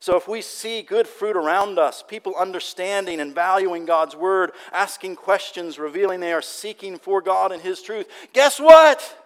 So, 0.00 0.16
if 0.16 0.26
we 0.26 0.40
see 0.40 0.80
good 0.80 1.06
fruit 1.06 1.36
around 1.36 1.78
us, 1.78 2.02
people 2.02 2.34
understanding 2.34 3.20
and 3.20 3.34
valuing 3.34 3.84
God's 3.84 4.16
word, 4.16 4.52
asking 4.72 5.16
questions, 5.16 5.78
revealing 5.78 6.20
they 6.20 6.32
are 6.32 6.40
seeking 6.40 6.96
for 6.96 7.20
God 7.20 7.52
and 7.52 7.60
His 7.60 7.82
truth, 7.82 8.08
guess 8.32 8.58
what? 8.58 9.16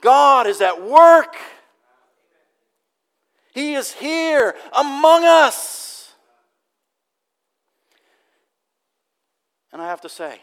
God 0.00 0.46
is 0.46 0.62
at 0.62 0.82
work. 0.82 1.36
He 3.52 3.74
is 3.74 3.92
here 3.92 4.54
among 4.74 5.24
us. 5.24 6.14
And 9.70 9.82
I 9.82 9.86
have 9.88 10.00
to 10.02 10.08
say, 10.08 10.40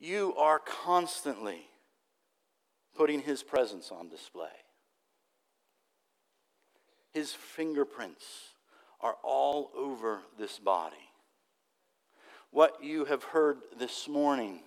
you 0.00 0.34
are 0.36 0.58
constantly 0.58 1.66
putting 2.96 3.20
His 3.20 3.42
presence 3.42 3.90
on 3.92 4.08
display. 4.08 4.48
His 7.12 7.32
fingerprints 7.32 8.24
are 9.00 9.16
all 9.22 9.70
over 9.76 10.20
this 10.38 10.58
body. 10.58 10.96
What 12.50 12.82
you 12.82 13.04
have 13.04 13.22
heard 13.24 13.58
this 13.78 14.08
morning 14.08 14.60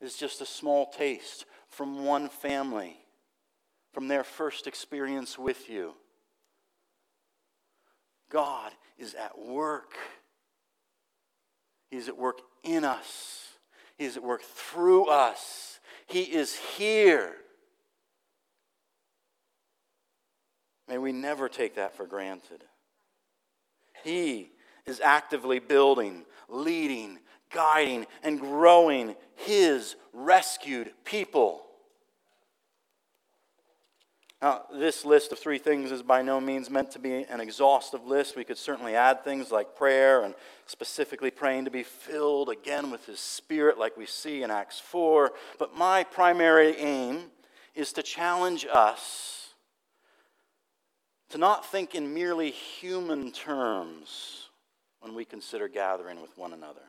is 0.00 0.16
just 0.16 0.40
a 0.40 0.46
small 0.46 0.86
taste 0.86 1.44
from 1.68 2.04
one 2.04 2.28
family, 2.28 2.96
from 3.92 4.08
their 4.08 4.24
first 4.24 4.66
experience 4.66 5.38
with 5.38 5.68
you. 5.68 5.94
God 8.30 8.72
is 8.98 9.14
at 9.14 9.38
work. 9.38 9.94
He's 11.90 12.08
at 12.08 12.16
work 12.16 12.40
in 12.62 12.84
us. 12.84 13.48
He's 13.98 14.16
at 14.16 14.22
work 14.22 14.42
through 14.42 15.06
us. 15.06 15.80
He 16.06 16.22
is 16.22 16.56
here. 16.56 17.34
May 20.90 20.98
we 20.98 21.12
never 21.12 21.48
take 21.48 21.76
that 21.76 21.96
for 21.96 22.04
granted. 22.04 22.64
He 24.02 24.50
is 24.86 25.00
actively 25.00 25.60
building, 25.60 26.24
leading, 26.48 27.20
guiding, 27.54 28.08
and 28.24 28.40
growing 28.40 29.14
His 29.36 29.94
rescued 30.12 30.90
people. 31.04 31.62
Now, 34.42 34.62
this 34.74 35.04
list 35.04 35.30
of 35.30 35.38
three 35.38 35.58
things 35.58 35.92
is 35.92 36.02
by 36.02 36.22
no 36.22 36.40
means 36.40 36.68
meant 36.68 36.90
to 36.92 36.98
be 36.98 37.22
an 37.22 37.40
exhaustive 37.40 38.04
list. 38.04 38.34
We 38.34 38.42
could 38.42 38.58
certainly 38.58 38.96
add 38.96 39.22
things 39.22 39.52
like 39.52 39.76
prayer 39.76 40.24
and 40.24 40.34
specifically 40.66 41.30
praying 41.30 41.66
to 41.66 41.70
be 41.70 41.84
filled 41.84 42.48
again 42.48 42.90
with 42.90 43.06
His 43.06 43.20
Spirit, 43.20 43.78
like 43.78 43.96
we 43.96 44.06
see 44.06 44.42
in 44.42 44.50
Acts 44.50 44.80
4. 44.80 45.30
But 45.56 45.76
my 45.76 46.02
primary 46.02 46.74
aim 46.78 47.26
is 47.76 47.92
to 47.92 48.02
challenge 48.02 48.66
us 48.66 49.39
to 51.30 51.38
not 51.38 51.64
think 51.64 51.94
in 51.94 52.12
merely 52.12 52.50
human 52.50 53.30
terms 53.30 54.48
when 55.00 55.14
we 55.14 55.24
consider 55.24 55.68
gathering 55.68 56.20
with 56.20 56.36
one 56.36 56.52
another. 56.52 56.80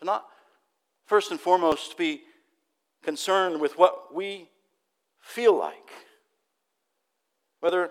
To 0.00 0.04
not, 0.04 0.26
first 1.06 1.30
and 1.30 1.40
foremost, 1.40 1.96
be 1.96 2.22
concerned 3.02 3.60
with 3.60 3.78
what 3.78 4.14
we 4.14 4.48
feel 5.20 5.56
like. 5.56 5.90
Whether 7.60 7.90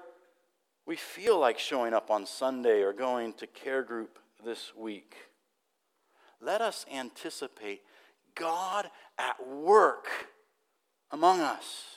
we 0.85 0.95
feel 0.97 1.39
like 1.39 1.57
showing 1.57 1.93
up 1.93 2.11
on 2.11 2.25
Sunday 2.25 2.81
or 2.81 2.93
going 2.93 3.33
to 3.33 3.47
care 3.47 3.83
group 3.83 4.19
this 4.45 4.73
week. 4.75 5.15
Let 6.41 6.61
us 6.61 6.85
anticipate 6.93 7.81
God 8.35 8.89
at 9.17 9.47
work 9.47 10.07
among 11.09 11.39
us. 11.39 11.95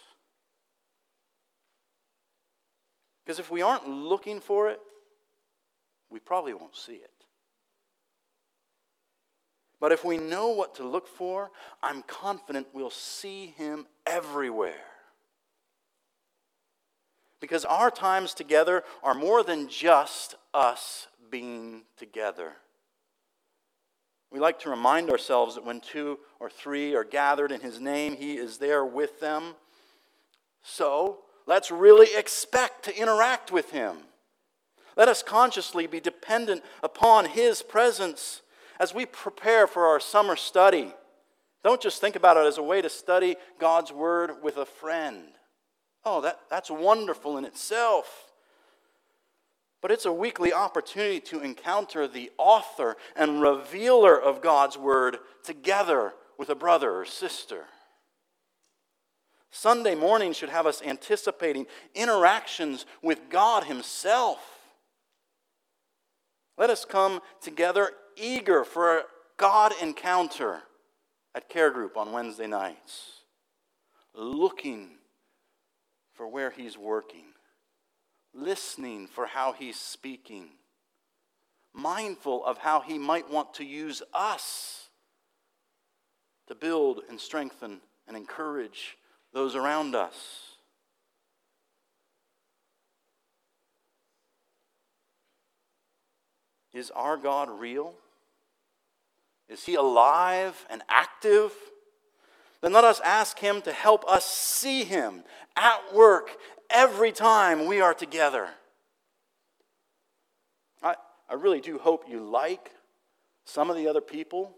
Because 3.26 3.40
if 3.40 3.50
we 3.50 3.60
aren't 3.60 3.88
looking 3.88 4.38
for 4.38 4.70
it, 4.70 4.78
we 6.10 6.20
probably 6.20 6.54
won't 6.54 6.76
see 6.76 6.92
it. 6.92 7.10
But 9.80 9.90
if 9.90 10.04
we 10.04 10.16
know 10.16 10.50
what 10.50 10.76
to 10.76 10.84
look 10.88 11.08
for, 11.08 11.50
I'm 11.82 12.02
confident 12.02 12.68
we'll 12.72 12.88
see 12.88 13.46
him 13.46 13.86
everywhere. 14.06 14.74
Because 17.40 17.64
our 17.64 17.90
times 17.90 18.32
together 18.32 18.84
are 19.02 19.12
more 19.12 19.42
than 19.42 19.68
just 19.68 20.36
us 20.54 21.08
being 21.28 21.82
together. 21.96 22.52
We 24.30 24.38
like 24.38 24.60
to 24.60 24.70
remind 24.70 25.10
ourselves 25.10 25.56
that 25.56 25.64
when 25.64 25.80
two 25.80 26.20
or 26.38 26.48
three 26.48 26.94
are 26.94 27.04
gathered 27.04 27.50
in 27.50 27.60
his 27.60 27.80
name, 27.80 28.16
he 28.16 28.36
is 28.36 28.58
there 28.58 28.84
with 28.84 29.18
them. 29.18 29.56
So 30.62 31.25
let's 31.46 31.70
really 31.70 32.14
expect 32.16 32.84
to 32.84 32.98
interact 32.98 33.50
with 33.50 33.70
him. 33.70 33.96
Let 34.96 35.08
us 35.08 35.22
consciously 35.22 35.86
be 35.86 36.00
dependent 36.00 36.62
upon 36.82 37.26
his 37.26 37.62
presence 37.62 38.42
as 38.80 38.94
we 38.94 39.06
prepare 39.06 39.66
for 39.66 39.86
our 39.86 40.00
summer 40.00 40.36
study. 40.36 40.92
Don't 41.62 41.80
just 41.80 42.00
think 42.00 42.16
about 42.16 42.36
it 42.36 42.46
as 42.46 42.58
a 42.58 42.62
way 42.62 42.80
to 42.80 42.88
study 42.88 43.36
God's 43.58 43.92
word 43.92 44.42
with 44.42 44.56
a 44.56 44.64
friend. 44.64 45.24
Oh, 46.04 46.20
that, 46.20 46.38
that's 46.48 46.70
wonderful 46.70 47.36
in 47.36 47.44
itself. 47.44 48.30
But 49.82 49.90
it's 49.90 50.06
a 50.06 50.12
weekly 50.12 50.52
opportunity 50.52 51.20
to 51.20 51.40
encounter 51.40 52.08
the 52.08 52.30
author 52.38 52.96
and 53.14 53.42
revealer 53.42 54.20
of 54.20 54.40
God's 54.40 54.78
Word 54.78 55.18
together 55.44 56.14
with 56.38 56.48
a 56.48 56.54
brother 56.54 56.92
or 56.92 57.04
sister. 57.04 57.64
Sunday 59.50 59.94
morning 59.94 60.32
should 60.32 60.48
have 60.48 60.66
us 60.66 60.82
anticipating 60.82 61.66
interactions 61.94 62.86
with 63.02 63.30
God 63.30 63.64
Himself. 63.64 64.40
Let 66.58 66.70
us 66.70 66.84
come 66.84 67.20
together 67.40 67.90
eager 68.16 68.64
for 68.64 68.98
a 68.98 69.02
God 69.36 69.72
encounter 69.80 70.62
at 71.34 71.48
Care 71.48 71.70
Group 71.70 71.96
on 71.96 72.12
Wednesday 72.12 72.46
nights, 72.46 73.22
looking 74.14 74.90
for 76.14 76.26
where 76.26 76.50
He's 76.50 76.78
working 76.78 77.26
listening 78.36 79.06
for 79.06 79.26
how 79.26 79.52
he's 79.52 79.78
speaking, 79.78 80.48
mindful 81.72 82.44
of 82.44 82.58
how 82.58 82.80
he 82.80 82.98
might 82.98 83.30
want 83.30 83.54
to 83.54 83.64
use 83.64 84.02
us 84.12 84.88
to 86.46 86.54
build 86.54 87.00
and 87.08 87.20
strengthen 87.20 87.80
and 88.06 88.16
encourage 88.16 88.96
those 89.36 89.54
around 89.54 89.94
us. 89.94 90.54
Is 96.72 96.90
our 96.92 97.18
God 97.18 97.50
real? 97.50 97.92
Is 99.50 99.62
he 99.64 99.74
alive 99.74 100.64
and 100.70 100.80
active? 100.88 101.52
Then 102.62 102.72
let 102.72 102.84
us 102.84 102.98
ask 103.04 103.38
him 103.38 103.60
to 103.60 103.74
help 103.74 104.08
us 104.08 104.24
see 104.24 104.84
him 104.84 105.22
at 105.54 105.94
work 105.94 106.30
every 106.70 107.12
time 107.12 107.66
we 107.66 107.82
are 107.82 107.92
together. 107.92 108.48
I, 110.82 110.94
I 111.28 111.34
really 111.34 111.60
do 111.60 111.76
hope 111.76 112.04
you 112.08 112.20
like 112.20 112.70
some 113.44 113.68
of 113.68 113.76
the 113.76 113.86
other 113.86 114.00
people 114.00 114.54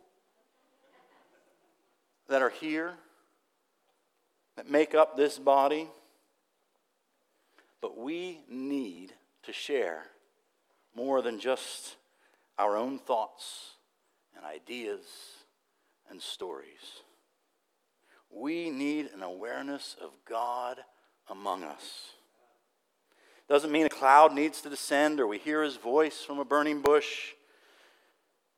that 2.29 2.43
are 2.43 2.51
here, 2.51 2.95
that 4.59 4.69
make 4.69 4.93
up 4.93 5.17
this 5.17 5.39
body. 5.39 5.87
But 7.81 7.97
we 7.97 8.41
need 8.51 9.13
to 9.45 9.53
share 9.53 10.03
more 10.97 11.23
than 11.23 11.39
just 11.39 11.95
our 12.59 12.77
own 12.77 12.99
thoughts 12.99 13.75
and 14.37 14.45
ideas 14.45 15.05
and 16.11 16.21
stories. 16.21 17.03
We 18.31 18.69
need 18.71 19.11
an 19.15 19.23
awareness 19.23 19.95
of 20.03 20.11
God 20.29 20.79
among 21.31 21.63
us. 21.63 22.11
Doesn't 23.49 23.71
mean 23.71 23.87
a 23.87 23.91
cloud 23.91 24.35
needs 24.35 24.61
to 24.63 24.69
descend 24.69 25.21
or 25.21 25.29
we 25.29 25.39
hear 25.39 25.63
his 25.63 25.77
voice 25.77 26.25
from 26.25 26.41
a 26.41 26.45
burning 26.45 26.83
bush. 26.83 27.29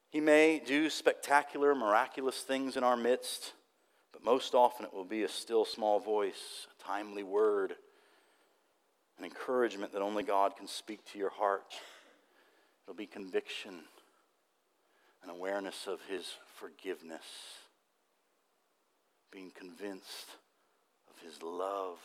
He 0.08 0.20
may 0.20 0.62
do 0.66 0.88
spectacular, 0.88 1.74
miraculous 1.74 2.40
things 2.40 2.78
in 2.78 2.84
our 2.84 2.96
midst, 2.96 3.52
but 4.12 4.24
most 4.24 4.54
often 4.54 4.86
it 4.86 4.94
will 4.94 5.04
be 5.04 5.22
a 5.22 5.28
still 5.28 5.64
small 5.64 6.00
voice, 6.00 6.66
a 6.78 6.82
timely 6.82 7.22
word, 7.22 7.74
an 9.18 9.24
encouragement 9.24 9.92
that 9.92 10.02
only 10.02 10.22
God 10.22 10.56
can 10.56 10.66
speak 10.66 11.04
to 11.12 11.18
your 11.18 11.30
heart. 11.30 11.74
It'll 12.84 12.96
be 12.96 13.06
conviction, 13.06 13.74
an 15.22 15.30
awareness 15.30 15.86
of 15.86 16.00
his 16.08 16.26
forgiveness, 16.56 17.26
being 19.30 19.52
convinced 19.54 20.26
of 21.08 21.22
his 21.24 21.42
love 21.42 21.98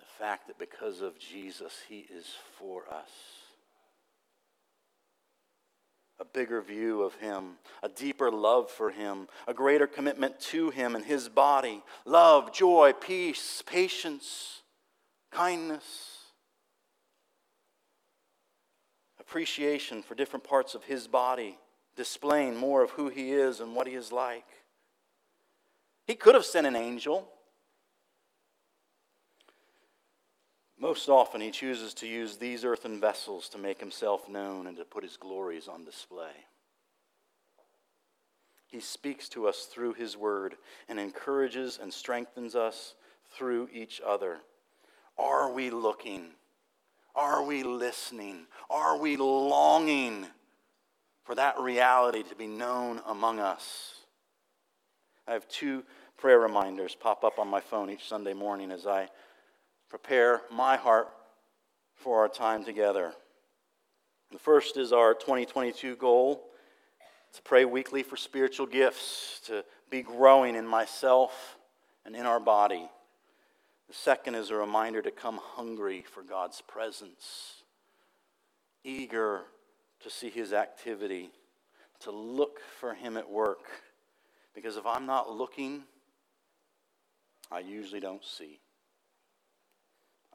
the 0.00 0.24
fact 0.24 0.46
that 0.48 0.58
because 0.58 1.00
of 1.00 1.18
Jesus, 1.18 1.72
He 1.88 2.00
is 2.00 2.26
for 2.58 2.82
us. 2.92 3.10
A 6.20 6.24
bigger 6.24 6.60
view 6.60 7.02
of 7.02 7.14
Him, 7.14 7.52
a 7.82 7.88
deeper 7.88 8.30
love 8.30 8.70
for 8.70 8.90
Him, 8.90 9.26
a 9.48 9.54
greater 9.54 9.86
commitment 9.86 10.38
to 10.40 10.68
Him 10.68 10.94
and 10.94 11.02
His 11.02 11.30
body, 11.30 11.82
love, 12.04 12.52
joy, 12.52 12.92
peace, 12.92 13.62
patience, 13.64 14.60
kindness, 15.30 16.18
appreciation 19.18 20.02
for 20.02 20.14
different 20.14 20.44
parts 20.44 20.74
of 20.74 20.84
His 20.84 21.08
body, 21.08 21.56
displaying 21.96 22.54
more 22.54 22.82
of 22.82 22.90
who 22.90 23.08
He 23.08 23.32
is 23.32 23.60
and 23.60 23.74
what 23.74 23.86
He 23.86 23.94
is 23.94 24.12
like. 24.12 24.46
He 26.06 26.14
could 26.14 26.34
have 26.34 26.44
sent 26.44 26.66
an 26.66 26.76
angel. 26.76 27.30
Most 30.80 31.10
often, 31.10 31.42
he 31.42 31.50
chooses 31.50 31.92
to 31.94 32.06
use 32.06 32.38
these 32.38 32.64
earthen 32.64 33.00
vessels 33.00 33.50
to 33.50 33.58
make 33.58 33.78
himself 33.78 34.30
known 34.30 34.66
and 34.66 34.78
to 34.78 34.84
put 34.84 35.04
his 35.04 35.18
glories 35.18 35.68
on 35.68 35.84
display. 35.84 36.32
He 38.66 38.80
speaks 38.80 39.28
to 39.30 39.46
us 39.46 39.66
through 39.66 39.94
his 39.94 40.16
word 40.16 40.56
and 40.88 40.98
encourages 40.98 41.78
and 41.80 41.92
strengthens 41.92 42.54
us 42.54 42.94
through 43.30 43.68
each 43.74 44.00
other. 44.04 44.38
Are 45.18 45.52
we 45.52 45.68
looking? 45.68 46.28
Are 47.14 47.44
we 47.44 47.62
listening? 47.62 48.46
Are 48.70 48.96
we 48.96 49.18
longing 49.18 50.28
for 51.24 51.34
that 51.34 51.60
reality 51.60 52.22
to 52.22 52.34
be 52.34 52.46
known 52.46 53.02
among 53.06 53.38
us? 53.38 53.96
I 55.28 55.34
have 55.34 55.46
two 55.48 55.84
prayer 56.16 56.38
reminders 56.38 56.94
pop 56.94 57.22
up 57.22 57.38
on 57.38 57.48
my 57.48 57.60
phone 57.60 57.90
each 57.90 58.08
Sunday 58.08 58.34
morning 58.34 58.70
as 58.70 58.86
I 58.86 59.10
prepare 59.90 60.42
my 60.50 60.76
heart 60.76 61.08
for 61.96 62.20
our 62.20 62.28
time 62.28 62.64
together. 62.64 63.12
The 64.30 64.38
first 64.38 64.76
is 64.76 64.92
our 64.92 65.12
2022 65.12 65.96
goal 65.96 66.46
to 67.34 67.42
pray 67.42 67.64
weekly 67.64 68.02
for 68.02 68.16
spiritual 68.16 68.66
gifts, 68.66 69.40
to 69.46 69.64
be 69.90 70.02
growing 70.02 70.54
in 70.54 70.66
myself 70.66 71.58
and 72.06 72.14
in 72.14 72.24
our 72.26 72.40
body. 72.40 72.88
The 73.88 73.94
second 73.94 74.36
is 74.36 74.50
a 74.50 74.54
reminder 74.54 75.02
to 75.02 75.10
come 75.10 75.40
hungry 75.42 76.04
for 76.08 76.22
God's 76.22 76.60
presence, 76.60 77.62
eager 78.84 79.42
to 80.00 80.10
see 80.10 80.30
His 80.30 80.52
activity, 80.52 81.30
to 82.00 82.12
look 82.12 82.60
for 82.78 82.94
Him 82.94 83.16
at 83.16 83.28
work. 83.28 83.68
Because 84.54 84.76
if 84.76 84.86
I'm 84.86 85.06
not 85.06 85.30
looking, 85.30 85.82
I 87.50 87.60
usually 87.60 88.00
don't 88.00 88.24
see. 88.24 88.60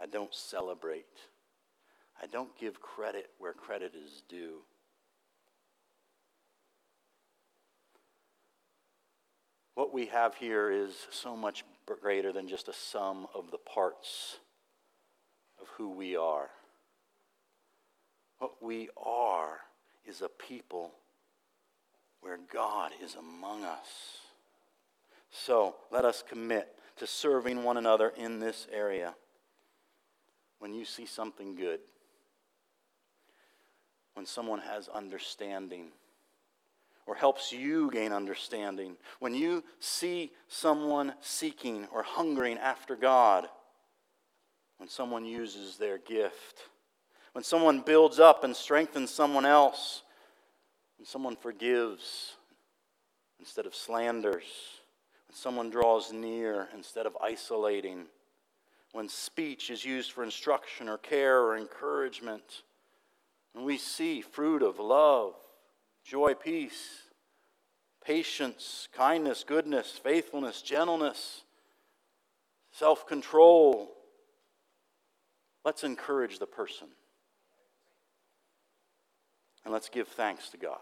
I 0.02 0.06
don't 0.06 0.34
celebrate. 0.34 1.06
I 2.22 2.28
don't 2.28 2.58
give 2.58 2.82
credit 2.82 3.30
where 3.38 3.54
credit 3.54 3.94
is 3.96 4.24
due. 4.30 4.60
What 9.76 9.94
we 9.94 10.06
have 10.08 10.36
here 10.36 10.72
is 10.72 10.94
so 11.12 11.36
much 11.36 11.66
greater 11.86 12.32
than 12.32 12.48
just 12.48 12.70
a 12.70 12.74
sum 12.74 13.28
of 13.36 13.52
the 13.52 13.58
parts 13.58 14.38
of 15.62 15.68
who 15.78 15.90
we 15.90 16.16
are. 16.16 16.50
What 18.40 18.64
we 18.64 18.90
are 18.98 19.60
is 20.06 20.22
a 20.22 20.30
people 20.30 20.92
where 22.22 22.40
God 22.52 22.92
is 23.04 23.16
among 23.16 23.64
us. 23.64 24.20
So 25.30 25.76
let 25.92 26.06
us 26.06 26.24
commit 26.28 26.70
to 26.98 27.06
serving 27.06 27.64
one 27.64 27.78
another 27.78 28.14
in 28.16 28.40
this 28.40 28.68
area. 28.72 29.16
When 30.66 30.74
you 30.74 30.84
see 30.84 31.06
something 31.06 31.54
good, 31.54 31.80
when 34.16 34.26
someone 34.26 34.62
has 34.62 34.88
understanding, 34.88 35.90
or 37.06 37.14
helps 37.14 37.54
you 37.54 37.92
gain 37.92 38.12
understanding, 38.12 38.98
when 39.20 39.36
you 39.36 39.64
see 39.80 40.32
someone 40.48 41.14
seeking 41.22 41.88
or 41.94 42.02
hungering 42.02 42.58
after 42.58 42.96
God, 42.96 43.48
when 44.78 44.90
someone 44.90 45.24
uses 45.24 45.78
their 45.78 46.00
gift, 46.00 46.64
when 47.34 47.44
someone 47.44 47.82
builds 47.82 48.20
up 48.20 48.44
and 48.44 48.56
strengthens 48.56 49.12
someone 49.12 49.46
else, 49.46 50.02
when 50.98 51.06
someone 51.06 51.36
forgives 51.36 52.38
instead 53.40 53.68
of 53.68 53.76
slanders, 53.76 54.46
when 55.28 55.36
someone 55.36 55.70
draws 55.70 56.12
near 56.12 56.70
instead 56.74 57.06
of 57.06 57.16
isolating, 57.22 58.08
when 58.96 59.10
speech 59.10 59.70
is 59.70 59.84
used 59.84 60.14
for 60.14 60.24
instruction 60.24 60.88
or 60.88 60.98
care 60.98 61.42
or 61.42 61.58
encouragement, 61.58 62.64
when 63.52 63.66
we 63.66 63.78
see 63.78 64.22
fruit 64.22 64.62
of 64.64 64.80
love, 64.80 65.34
joy, 66.06 66.34
peace, 66.34 67.02
patience, 68.06 68.88
kindness, 68.96 69.44
goodness, 69.46 70.00
faithfulness, 70.02 70.62
gentleness, 70.62 71.42
self 72.72 73.06
control, 73.06 73.92
let's 75.66 75.84
encourage 75.84 76.40
the 76.40 76.48
person. 76.48 76.88
And 79.66 79.74
let's 79.74 79.90
give 79.90 80.08
thanks 80.08 80.48
to 80.52 80.58
God. 80.58 80.80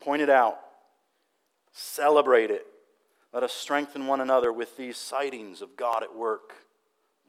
Point 0.00 0.22
it 0.22 0.30
out, 0.30 0.58
celebrate 1.70 2.50
it. 2.50 2.66
Let 3.34 3.42
us 3.42 3.52
strengthen 3.52 4.06
one 4.06 4.20
another 4.20 4.52
with 4.52 4.76
these 4.76 4.96
sightings 4.96 5.60
of 5.60 5.76
God 5.76 6.04
at 6.04 6.14
work, 6.14 6.54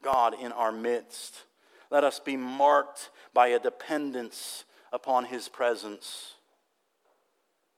God 0.03 0.35
in 0.39 0.51
our 0.51 0.71
midst. 0.71 1.45
Let 1.89 2.03
us 2.03 2.19
be 2.19 2.37
marked 2.37 3.09
by 3.33 3.47
a 3.47 3.59
dependence 3.59 4.65
upon 4.93 5.25
His 5.25 5.49
presence 5.49 6.35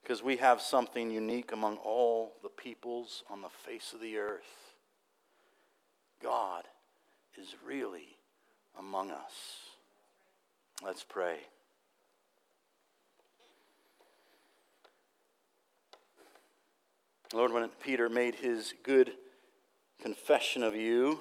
because 0.04 0.22
we 0.22 0.36
have 0.38 0.62
something 0.62 1.10
unique 1.10 1.54
among 1.54 1.78
all 1.78 2.34
the 2.44 2.50
peoples 2.50 3.24
on 3.30 3.42
the 3.42 3.50
face 3.50 3.94
of 3.94 4.02
the 4.02 4.18
earth. 4.18 4.74
God 6.22 6.66
is 7.42 7.56
really 7.66 8.18
among 8.78 9.10
us. 9.12 9.62
Let's 10.84 11.04
pray. 11.04 11.38
Lord, 17.34 17.52
when 17.52 17.68
Peter 17.84 18.08
made 18.08 18.36
his 18.36 18.74
good 18.84 19.12
confession 20.02 20.64
of 20.64 20.76
you, 20.76 21.20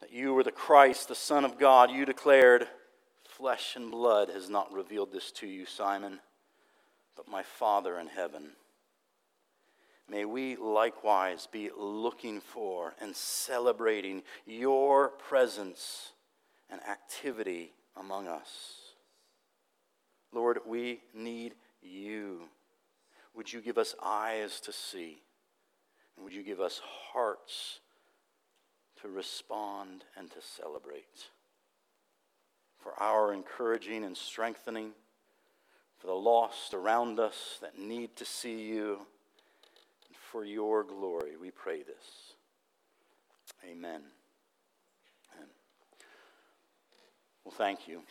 that 0.00 0.12
you 0.12 0.34
were 0.34 0.42
the 0.42 0.50
Christ, 0.50 1.08
the 1.08 1.14
Son 1.14 1.44
of 1.44 1.58
God, 1.58 1.90
you 1.90 2.04
declared, 2.04 2.66
Flesh 3.24 3.76
and 3.76 3.90
blood 3.90 4.28
has 4.28 4.50
not 4.50 4.72
revealed 4.72 5.10
this 5.10 5.32
to 5.32 5.46
you, 5.46 5.64
Simon, 5.64 6.20
but 7.16 7.28
my 7.28 7.42
Father 7.42 7.98
in 7.98 8.08
heaven. 8.08 8.50
May 10.08 10.26
we 10.26 10.56
likewise 10.56 11.48
be 11.50 11.70
looking 11.74 12.40
for 12.40 12.92
and 13.00 13.16
celebrating 13.16 14.22
your 14.44 15.08
presence 15.08 16.12
and 16.68 16.80
activity 16.82 17.72
among 17.96 18.28
us. 18.28 18.92
Lord, 20.32 20.58
we 20.66 21.00
need 21.14 21.54
you. 21.80 22.42
Would 23.34 23.52
you 23.52 23.60
give 23.60 23.78
us 23.78 23.94
eyes 24.02 24.60
to 24.60 24.72
see? 24.72 25.22
And 26.16 26.24
would 26.24 26.34
you 26.34 26.42
give 26.42 26.60
us 26.60 26.80
hearts 27.12 27.80
to 29.00 29.08
respond 29.08 30.04
and 30.16 30.30
to 30.30 30.38
celebrate? 30.40 31.28
For 32.78 32.92
our 33.00 33.32
encouraging 33.32 34.04
and 34.04 34.16
strengthening, 34.16 34.92
for 35.98 36.08
the 36.08 36.12
lost 36.12 36.74
around 36.74 37.20
us 37.20 37.58
that 37.60 37.78
need 37.78 38.16
to 38.16 38.24
see 38.24 38.60
you, 38.62 38.98
and 40.08 40.16
for 40.30 40.44
your 40.44 40.82
glory, 40.82 41.36
we 41.40 41.50
pray 41.50 41.82
this. 41.82 42.34
Amen. 43.64 44.02
Amen. 45.34 45.48
Well, 47.44 47.54
thank 47.56 47.86
you. 47.86 48.02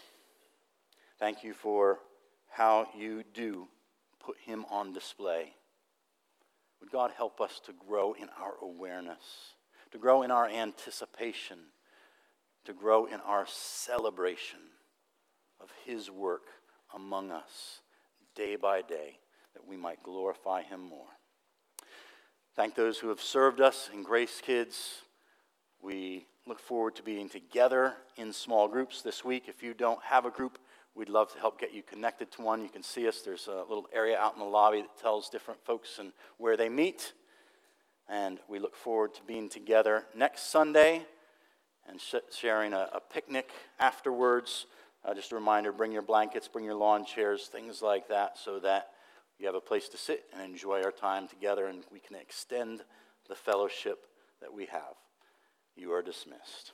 Thank 1.20 1.44
you 1.44 1.54
for 1.54 2.00
how 2.50 2.88
you 2.98 3.24
do 3.34 3.68
put 4.24 4.38
him 4.46 4.66
on 4.70 4.94
display. 4.94 5.54
Would 6.80 6.92
God 6.92 7.12
help 7.16 7.42
us 7.42 7.62
to 7.66 7.74
grow 7.74 8.14
in 8.14 8.28
our 8.40 8.54
awareness, 8.62 9.54
to 9.92 9.98
grow 9.98 10.24
in 10.24 10.32
our 10.32 10.48
anticipation, 10.48 11.58
to 12.66 12.74
grow 12.74 13.06
in 13.06 13.20
our 13.22 13.46
celebration 13.48 14.60
of 15.60 15.70
his 15.86 16.10
work 16.10 16.44
among 16.94 17.32
us 17.32 17.82
day 18.36 18.56
by 18.56 18.82
day, 18.82 19.18
that 19.54 19.68
we 19.68 19.78
might 19.78 20.04
glorify 20.04 20.62
him 20.64 20.82
more. 20.82 21.08
Thank 22.56 22.76
those 22.76 23.00
who 23.00 23.10
have 23.10 23.22
served 23.22 23.62
us 23.62 23.90
in 23.94 24.04
Grace 24.04 24.42
Kids. 24.42 25.04
We 25.82 26.26
look 26.48 26.60
forward 26.60 26.96
to 26.96 27.04
being 27.04 27.30
together 27.30 27.94
in 28.18 28.34
small 28.34 28.68
groups 28.68 29.02
this 29.02 29.24
week. 29.24 29.44
If 29.48 29.64
you 29.64 29.74
don't 29.74 30.02
have 30.04 30.26
a 30.26 30.32
group, 30.32 30.58
We'd 30.94 31.10
love 31.10 31.32
to 31.34 31.40
help 31.40 31.60
get 31.60 31.74
you 31.74 31.84
connected 31.84 32.32
to 32.34 32.42
one. 32.42 32.62
You 32.62 32.70
can 32.70 32.84
see 32.84 33.08
us. 33.08 33.22
There's 33.22 33.48
a 33.48 33.64
little 33.70 33.88
area 33.94 34.18
out 34.18 34.34
in 34.34 34.40
the 34.40 34.46
lobby 34.46 34.82
that 34.82 35.02
tells 35.02 35.30
different 35.30 35.64
folks 35.64 36.00
and 36.00 36.12
where 36.38 36.58
they 36.58 36.68
meet. 36.68 37.14
And 38.10 38.40
we 38.50 38.60
look 38.60 38.76
forward 38.76 39.14
to 39.16 39.22
being 39.24 39.48
together 39.48 40.04
next 40.14 40.52
Sunday 40.52 41.06
and 41.88 42.00
sh- 42.00 42.16
sharing 42.36 42.74
a, 42.74 42.90
a, 42.94 43.00
picnic 43.00 43.52
afterwards. 43.80 44.66
Uh, 45.06 45.14
just 45.14 45.32
a 45.32 45.36
reminder 45.36 45.72
bring 45.72 45.94
your 45.94 46.02
blankets, 46.02 46.50
bring 46.50 46.66
your 46.66 46.76
lawn 46.76 47.06
chairs, 47.06 47.48
things 47.50 47.82
like 47.82 48.10
that, 48.10 48.38
so 48.38 48.60
that 48.60 48.90
you 49.40 49.46
have 49.46 49.56
a 49.56 49.62
place 49.62 49.88
to 49.90 49.98
sit 49.98 50.26
and 50.34 50.42
enjoy 50.42 50.84
our 50.84 50.92
time 50.92 51.28
together 51.28 51.68
and 51.68 51.84
we 51.92 52.00
can 52.00 52.18
extend 52.18 52.84
the 53.30 53.36
fellowship 53.36 54.08
that 54.42 54.54
we 54.54 54.66
have. 54.66 54.96
You 55.76 55.94
are 55.94 56.02
dismissed. 56.02 56.74